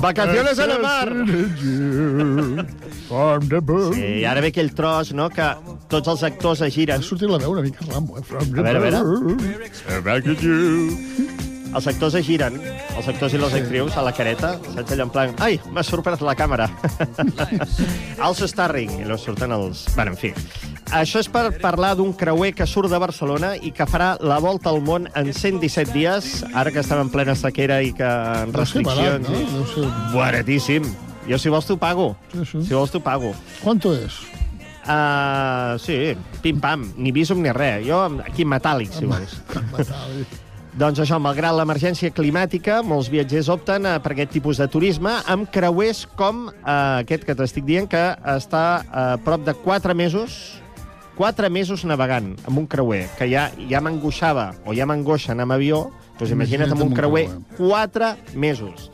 [0.00, 1.12] Vacaciones en el mar.
[3.10, 3.92] From the boat.
[3.92, 5.50] Sí, ara ve aquell tros, no?, que
[5.92, 7.04] tots els actors es giren.
[7.04, 8.24] Ha sortit la veu una mica Rambo, eh?
[8.24, 10.00] From the A veure, a veure.
[10.00, 11.45] Back at you.
[11.76, 12.54] Els actors es giren,
[12.96, 13.58] els actors i les Sí.
[13.60, 15.34] actrius, a la careta, saps allò en plan...
[15.44, 16.70] Ai, m'ha sorprès la càmera.
[18.22, 19.84] also starring, i no surten els...
[19.94, 20.30] Bueno, en fi.
[20.96, 24.70] Això és per parlar d'un creuer que surt de Barcelona i que farà la volta
[24.70, 28.54] al món en 117 dies, ara que estem en plena sequera i que en Deu
[28.54, 29.28] barat, restriccions...
[29.28, 29.42] no?
[29.58, 29.90] Deu ser...
[30.14, 30.88] Baratíssim.
[31.26, 32.12] Jo, si vols, t'ho pago.
[32.32, 32.62] Sí, sí.
[32.70, 33.34] Si vols, t'ho pago.
[33.60, 34.20] ¿Cuánto es?
[34.86, 36.14] Uh, sí,
[36.44, 37.82] pim-pam, ni visum ni res.
[37.84, 39.34] Jo aquí metàl·lic, si vols.
[40.76, 45.48] Doncs això, malgrat l'emergència climàtica, molts viatgers opten eh, per aquest tipus de turisme amb
[45.52, 48.02] creuers com eh, aquest que t'estic dient, que
[48.34, 50.36] està a prop de 4 mesos
[51.16, 55.54] 4 mesos navegant amb un creuer, que ja, ja m'angoixava o ja m'angoixa anar amb
[55.56, 55.78] avió,
[56.18, 58.90] doncs imagina't amb un creuer 4 mesos.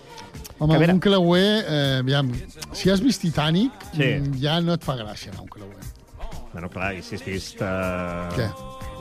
[0.61, 2.31] Home, Que a veure- un creuer, eh, aviam,
[2.71, 4.21] si has vist Titanic, Sí.
[4.23, 5.83] mm, ja no et fa gràcia anar a un creuer.
[6.53, 7.61] Bueno, clar, i si has vist...
[7.65, 8.29] Uh...
[8.37, 8.49] Què?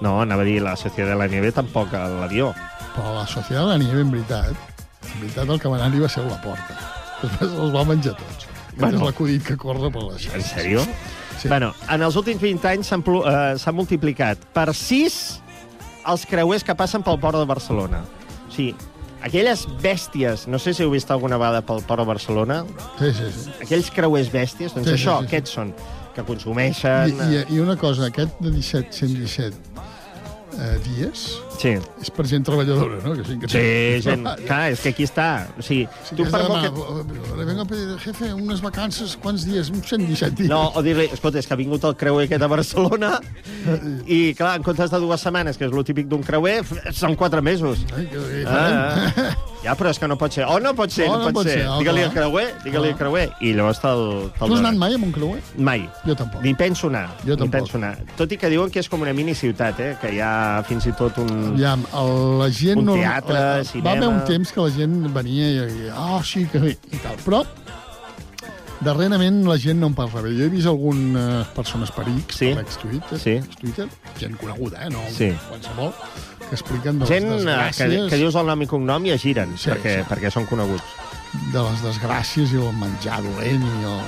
[0.01, 2.51] No, anava a dir la Societat de la Nieve tampoc a l'avió.
[2.95, 4.55] Però la Societat de la Nieve, en veritat,
[5.03, 6.77] en veritat el que va anar-hi va ser a la porta.
[7.21, 8.47] Després els va menjar tots.
[8.77, 8.97] Bueno.
[8.97, 10.37] és l'acudit que corre per la xarxa.
[10.39, 10.85] En sèrio?
[11.41, 11.49] Sí.
[11.51, 15.17] Bueno, en els últims 20 anys s'han eh, s'ha multiplicat per 6
[16.11, 18.01] els creuers que passen pel port de Barcelona.
[18.47, 18.73] O sigui,
[19.21, 22.61] aquelles bèsties, no sé si heu vist alguna vegada pel port de Barcelona,
[22.97, 23.53] Sí, sí, sí.
[23.61, 25.29] aquells creuers bèsties, doncs sí, això, sí, sí.
[25.29, 25.73] aquests són,
[26.15, 27.11] que consumeixen...
[27.11, 29.55] I, i, I una cosa, aquest de 17, 117
[30.59, 31.27] eh, dies
[31.61, 31.75] Sí.
[32.01, 33.13] és per gent treballadora, no?
[33.19, 33.63] Que, sí, que Sí,
[34.07, 34.23] gent...
[34.47, 35.27] Clar, és que aquí està.
[35.59, 37.37] O sigui, Sí, tu per has de molt que...
[37.37, 39.69] Le vengo a pedir, jefe, unes vacances, quants dies?
[39.69, 40.49] Uns 117 dies.
[40.49, 43.11] No, o dir-li, escolta, és que ha vingut el creuer aquest a Barcelona
[44.07, 46.61] i, clar, en comptes de dues setmanes, que és lo típic d'un creuer,
[46.97, 47.85] són quatre mesos.
[47.95, 48.25] Ai, que.
[48.49, 49.31] Ah, ah.
[49.61, 50.47] Ja, però és que no pot ser.
[50.49, 51.61] O no pot ser, Oh, no, pot, ser.
[51.69, 53.27] ah, Digue-li al creuer, digue-li al creuer.
[53.45, 54.31] I llavors te'l...
[54.33, 55.41] te Tu has anat mai amb un creuer?
[55.61, 55.83] Mai.
[56.07, 56.41] Jo tampoc.
[56.41, 57.11] Ni penso anar.
[57.21, 57.51] Jo ni tampoc.
[57.59, 57.93] penso anar.
[58.17, 59.91] Tot i que diuen que és com una miniciutat, eh?
[60.01, 61.50] que hi ha fins i tot un...
[61.53, 62.79] Aviam, el, la gent...
[62.79, 63.91] Un no- teatre, Va cinema.
[63.91, 67.17] haver un temps que la gent venia i deia, ah, sí, que bé, i tal.
[67.25, 67.43] Però,
[68.81, 70.31] darrerament, la gent no en parla bé.
[70.37, 72.53] Jo he vist algunes persones per X, Sí.
[72.55, 73.29] per ex-Twitter, Sí.
[73.41, 73.87] ex-Twitter,
[74.19, 75.31] gent coneguda, eh, no Sí.
[75.49, 75.93] qualsevol,
[76.49, 79.11] que expliquen de les Gent eh, que, desgràcies, que dius el nom i cognom i
[79.11, 80.09] es giren, Sí, perquè, sí.
[80.09, 80.83] perquè són coneguts.
[81.53, 84.01] de les desgràcies i el menjar dolent i el...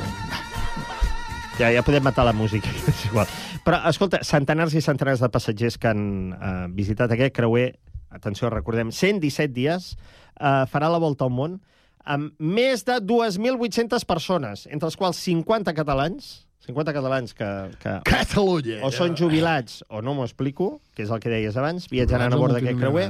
[1.58, 3.28] Ja, ja podem matar la música, és igual.
[3.64, 7.70] Però, escolta, centenars i centenars de passatgers que han eh, visitat aquest creuer,
[8.14, 9.94] atenció, recordem, 117 dies,
[10.36, 11.62] eh, farà la volta al món
[12.04, 16.34] amb més de 2.800 persones, entre els quals 50 catalans,
[16.68, 17.48] 50 catalans que,
[17.80, 18.82] que Catalunya!
[18.84, 22.40] o són jubilats o no m'ho explico, que és el que deies abans, viatjaran a
[22.40, 23.08] bord d'aquest creuer,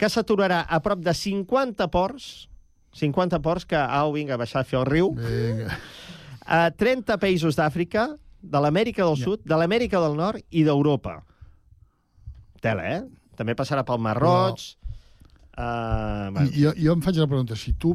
[0.00, 2.48] que s'aturarà a prop de 50 ports,
[2.96, 5.76] 50 ports que, au, vinga, a baixar a fer el riu, Vinga.
[6.44, 8.08] a 30 països d'Àfrica,
[8.44, 11.18] de l'Amèrica del Sud, de l'Amèrica del Nord i d'Europa.
[12.64, 13.02] Tela, eh?
[13.38, 14.72] També passarà pel Mar Roig...
[15.54, 17.92] Uh, bueno, jo, jo em faig la pregunta, si tu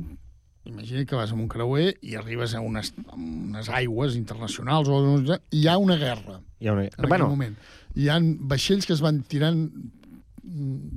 [0.70, 5.00] imagina que vas amb un creuer i arribes a unes, a unes aigües internacionals o
[5.52, 6.86] hi ha una guerra hi ha una...
[6.86, 7.58] en Bueno, moment.
[7.96, 8.20] Hi ha
[8.52, 9.66] vaixells que es van tirant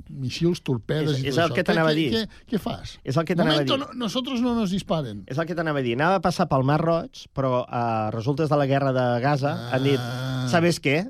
[0.09, 1.55] missils, torpedes És- i és tot el això.
[1.55, 2.11] que t'anava a Què- dir.
[2.13, 2.99] Què, què fas?
[3.03, 3.77] És el que t'anava a dir.
[3.77, 5.23] no, nosotros no nos disparen.
[5.27, 5.93] és el que t'anava a dir.
[5.95, 9.83] Anava a passar pel Mar Roig, però a resultes de la guerra de Gaza han
[9.83, 9.99] dit,
[10.49, 11.07] ¿sabes qué?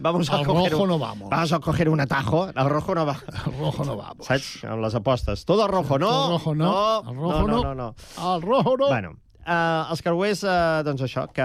[0.00, 1.28] Vamos a Al coger rojo un, no vamos.
[1.28, 2.48] Vamos a coger un atajo.
[2.54, 3.18] El rojo no va.
[3.46, 4.26] El rojo no vamos.
[4.26, 4.62] Saps?
[4.64, 5.44] Amb les apostes.
[5.44, 6.26] Todo rojo, no.
[6.26, 7.02] El rojo no.
[7.02, 7.74] No, El rojo no, no.
[7.74, 8.34] no, no.
[8.36, 8.86] El rojo no.
[8.86, 9.10] Bueno,
[9.44, 11.42] uh, els creuers, uh, doncs això, que...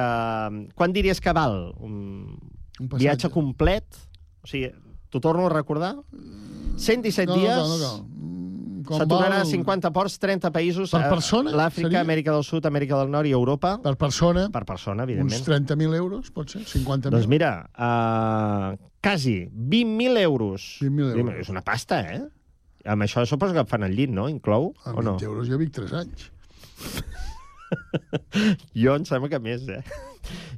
[0.76, 2.38] Quan diries que val un,
[2.80, 3.86] Un viatge complet?
[4.44, 4.70] O sigui,
[5.14, 5.94] t'ho torno a recordar?
[6.76, 7.56] 117 no, dies...
[7.56, 7.94] No, no, no.
[8.04, 10.92] Mm, com S'aturarà val- 50 ports, 30 països.
[10.92, 12.02] Per eh, persona, L'Àfrica, seria?
[12.04, 13.78] Amèrica del Sud, Amèrica del Nord i Europa.
[13.84, 14.48] Per persona?
[14.52, 15.46] Per persona, Uns evidentment.
[15.78, 16.66] 30.000 euros, pot ser?
[16.66, 17.14] 50.000?
[17.14, 18.74] Doncs mira, uh,
[19.06, 20.68] quasi 20.000 euros.
[20.82, 21.40] 20.000 euros.
[21.46, 22.24] És una pasta, eh?
[22.84, 24.28] Amb això suposo que fan el llit, no?
[24.28, 25.16] Inclou, Amb o no?
[25.22, 26.28] 20 euros jo vic 3 anys.
[28.76, 29.82] Jo em sembla que més, eh?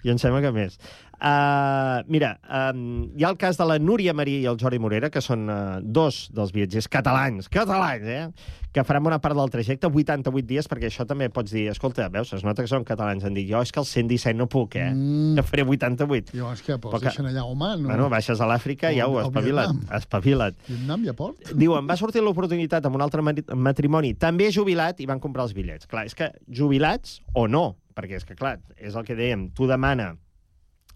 [0.04, 0.76] Jo em sembla que més.
[1.16, 2.36] Uh, mira,
[2.74, 5.48] um, hi ha el cas de la Núria Marí i el Jordi Morera, que són
[5.50, 8.28] uh, dos dels viatgers catalans, catalans, eh?
[8.76, 12.34] Que faran bona part del trajecte, 88 dies, perquè això també pots dir, escolta, veus,
[12.36, 14.90] es nota que són catalans, em dic, jo és que els 117 no puc, eh?
[14.92, 15.40] Mm.
[15.48, 16.34] faré 88.
[16.36, 17.72] I llavors què, Però pots que- deixen allà, home?
[17.80, 17.88] No?
[17.88, 19.96] Bueno, baixes a l'Àfrica i O- au, o espavila't, Vietnam.
[20.02, 20.60] espavila't.
[20.68, 21.40] Vietnam ja pot?
[21.56, 25.88] Diuen, va sortir l'oportunitat amb un altre matrimoni, també jubilat, i van comprar els bitllets.
[25.88, 29.68] Clar, és que jubilats o no, perquè és que, clar, és el que dèiem, tu
[29.72, 30.18] demana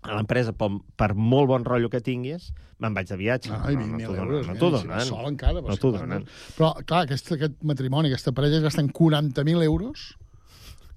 [0.01, 0.69] a l'empresa, per,
[0.99, 3.51] per molt bon rotllo que tinguis, me'n vaig de viatge.
[3.51, 5.01] Ai, no, 20.000 t'ho donen, no nen, t'ho donen.
[5.09, 6.27] Sol encara, no t'ho donen.
[6.55, 10.05] Però, clar, aquest, aquest matrimoni, aquesta parella es gasten 40.000 euros,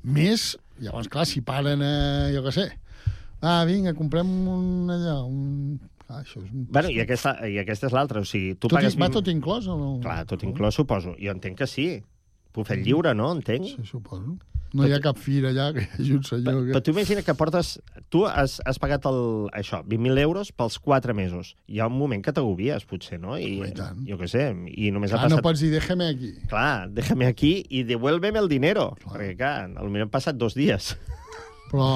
[0.02, 1.94] més, llavors, clar, si paren a,
[2.34, 2.68] jo què sé,
[3.42, 5.80] ah, vinga, comprem un allà, un...
[6.06, 6.68] Ah, això és un...
[6.70, 8.98] Bueno, i aquesta, i aquesta és l'altra, o sigui, tu Tot pagues...
[9.00, 9.92] va tot inclòs o no?
[10.04, 11.16] Clar, tot inclòs, suposo.
[11.18, 11.86] Jo entenc que sí.
[12.52, 13.30] Bufet lliure, no?
[13.32, 13.64] Entenc.
[13.70, 14.36] Sí, suposo.
[14.72, 16.72] No hi ha cap fira allà que hi hagi un senyor que...
[16.72, 17.74] Però tu imagina que portes...
[18.12, 19.20] Tu has, has pagat el,
[19.56, 21.54] això, 20.000 euros pels 4 mesos.
[21.68, 23.36] Hi ha un moment que t'agobies, potser, no?
[23.40, 23.60] I,
[24.08, 25.46] jo què sé, i només Clar, ha no passat...
[25.48, 26.32] pots dir, déjame aquí.
[26.48, 28.92] Clar, déjame aquí i devuélveme el dinero.
[29.04, 29.14] Clar.
[29.18, 30.94] Perquè, clar, potser han passat dos dies.
[31.70, 31.94] Però,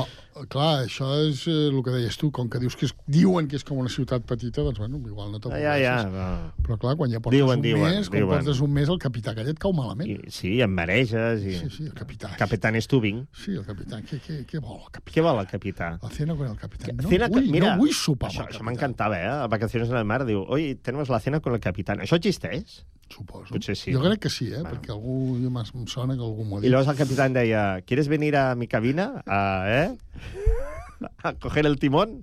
[0.53, 3.57] clar, això és eh, el que deies tu, com que dius que és, diuen que
[3.57, 5.95] és com una ciutat petita, doncs, bueno, igual no Ja, ja, ja.
[6.05, 6.13] t'avorreixes.
[6.13, 6.65] No.
[6.67, 8.33] Però, clar, quan ja portes Diuen, un diuen, mes, quan diuen.
[8.45, 10.11] portes un mes, el capità aquell et cau malament.
[10.13, 11.45] I, sí, em mareges.
[11.47, 11.57] I...
[11.63, 12.35] Sí, sí, el capità.
[12.37, 13.23] Capitán Stubing.
[13.33, 14.03] Sí, el capità.
[14.05, 15.15] Què, què, què vol el capità?
[15.17, 15.93] Què vol el capità?
[16.03, 16.93] La cena con el capità.
[16.93, 18.69] No, Cena vull, mira, no vull sopar Això, amb el això capità.
[18.71, 19.33] m'encantava, eh?
[19.33, 22.05] A Vacaciones en el Mar diu, oi, tenemos la cena con el capitán.
[22.05, 22.83] Això existeix?
[23.07, 23.53] Suposo.
[23.55, 23.93] Potser sí.
[23.95, 24.57] Jo crec que sí, eh?
[24.65, 24.73] Bueno.
[24.73, 26.73] perquè algú, em sona que algú m'ho ha I dit.
[26.73, 29.23] llavors el capitán deia, ¿quieres venir a mi cabina?
[29.27, 29.39] A,
[29.71, 29.97] eh?
[31.23, 32.23] a coger el timón?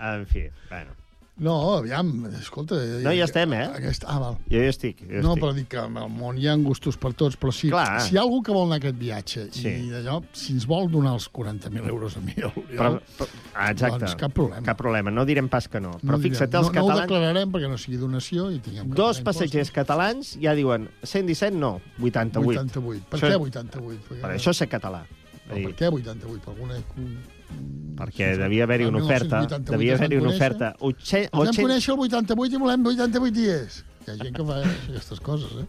[0.00, 0.96] En fi, bueno.
[1.40, 2.76] No, aviam, escolta...
[3.00, 3.62] No, ja estem, eh?
[3.78, 4.34] Aquest, ah, val.
[4.52, 4.98] Jo hi estic.
[5.08, 5.40] Jo no, estic.
[5.40, 8.02] però dic que el món hi ha gustos per tots, però si, Clar.
[8.04, 9.72] si hi ha algú que vol anar a aquest viatge Sí.
[9.86, 13.70] i d'allò, si ens vol donar els 40.000 euros a mi, l'Oriol, Però, però, ah,
[13.70, 14.02] exacte.
[14.04, 14.66] doncs cap problema.
[14.68, 15.94] Cap problema, no direm pas que no.
[16.04, 17.08] Però no, fixa't, els no, no ho catalans...
[17.08, 22.68] declararem perquè no sigui donació i tinguem Dos passatgers catalans ja diuen 117 no, 88.
[22.68, 23.08] 88.
[23.08, 24.08] Per Això- què 88?
[24.12, 25.06] Perquè, Per això ser català.
[25.48, 26.44] Però per què 88?
[26.44, 26.82] Per alguna...
[28.00, 29.42] Perquè devia haver-hi una oferta.
[29.44, 30.74] 1988 Devia haver-hi una oferta.
[30.80, 33.82] Oche- Ens vam 80 conèixer el 88 i volem 88 dies.
[34.06, 35.66] Hi ha gent que fa aquestes coses, eh?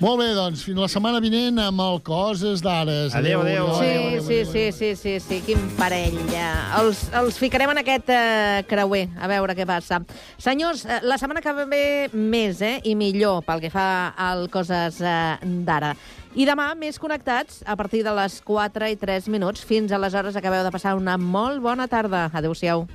[0.00, 3.14] Molt bé, doncs, fins la setmana vinent amb el Coses d'Ares.
[3.18, 3.68] Adéu, adéu.
[3.78, 6.16] Sí, sí, sí, sí, sí, sí, quin parell.
[6.32, 6.50] ja.
[6.80, 10.00] Els, els ficarem en aquest eh, creuer, a veure què passa.
[10.38, 13.86] Senyors, eh, la setmana que ve més eh, i millor pel que fa
[14.16, 15.94] al Coses eh, d'ara.
[16.34, 19.62] I demà més connectats a partir de les 4 i 3 minuts.
[19.62, 22.26] Fins aleshores acabeu de passar una molt bona tarda.
[22.34, 22.88] Adéu-siau.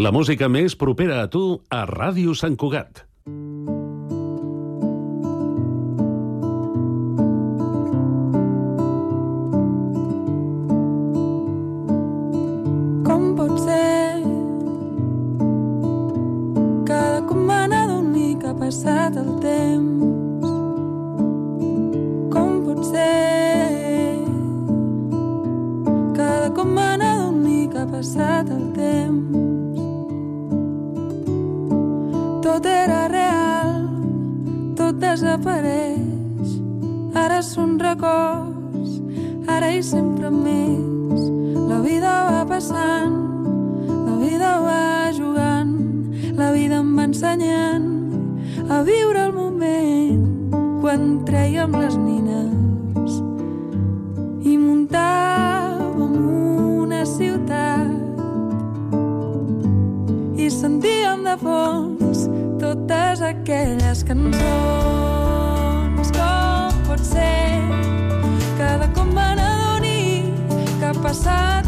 [0.00, 3.09] La música més propera a tu a Ràdio Sant Cugat.
[38.00, 39.00] Records,
[39.48, 41.20] ara i sempre més.
[41.68, 43.16] La vida va passant,
[44.06, 45.74] la vida va jugant,
[46.36, 47.88] la vida em va ensenyant
[48.70, 53.20] a viure el moment quan trèiem les nines
[54.48, 56.16] i muntàvem
[56.80, 57.88] una ciutat
[60.40, 62.28] i sentíem de fons
[62.62, 64.79] totes aquelles cançons.
[71.22, 71.59] Que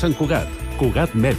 [0.00, 0.48] Sant Cugat,
[0.80, 1.28] Cugat Mèdia.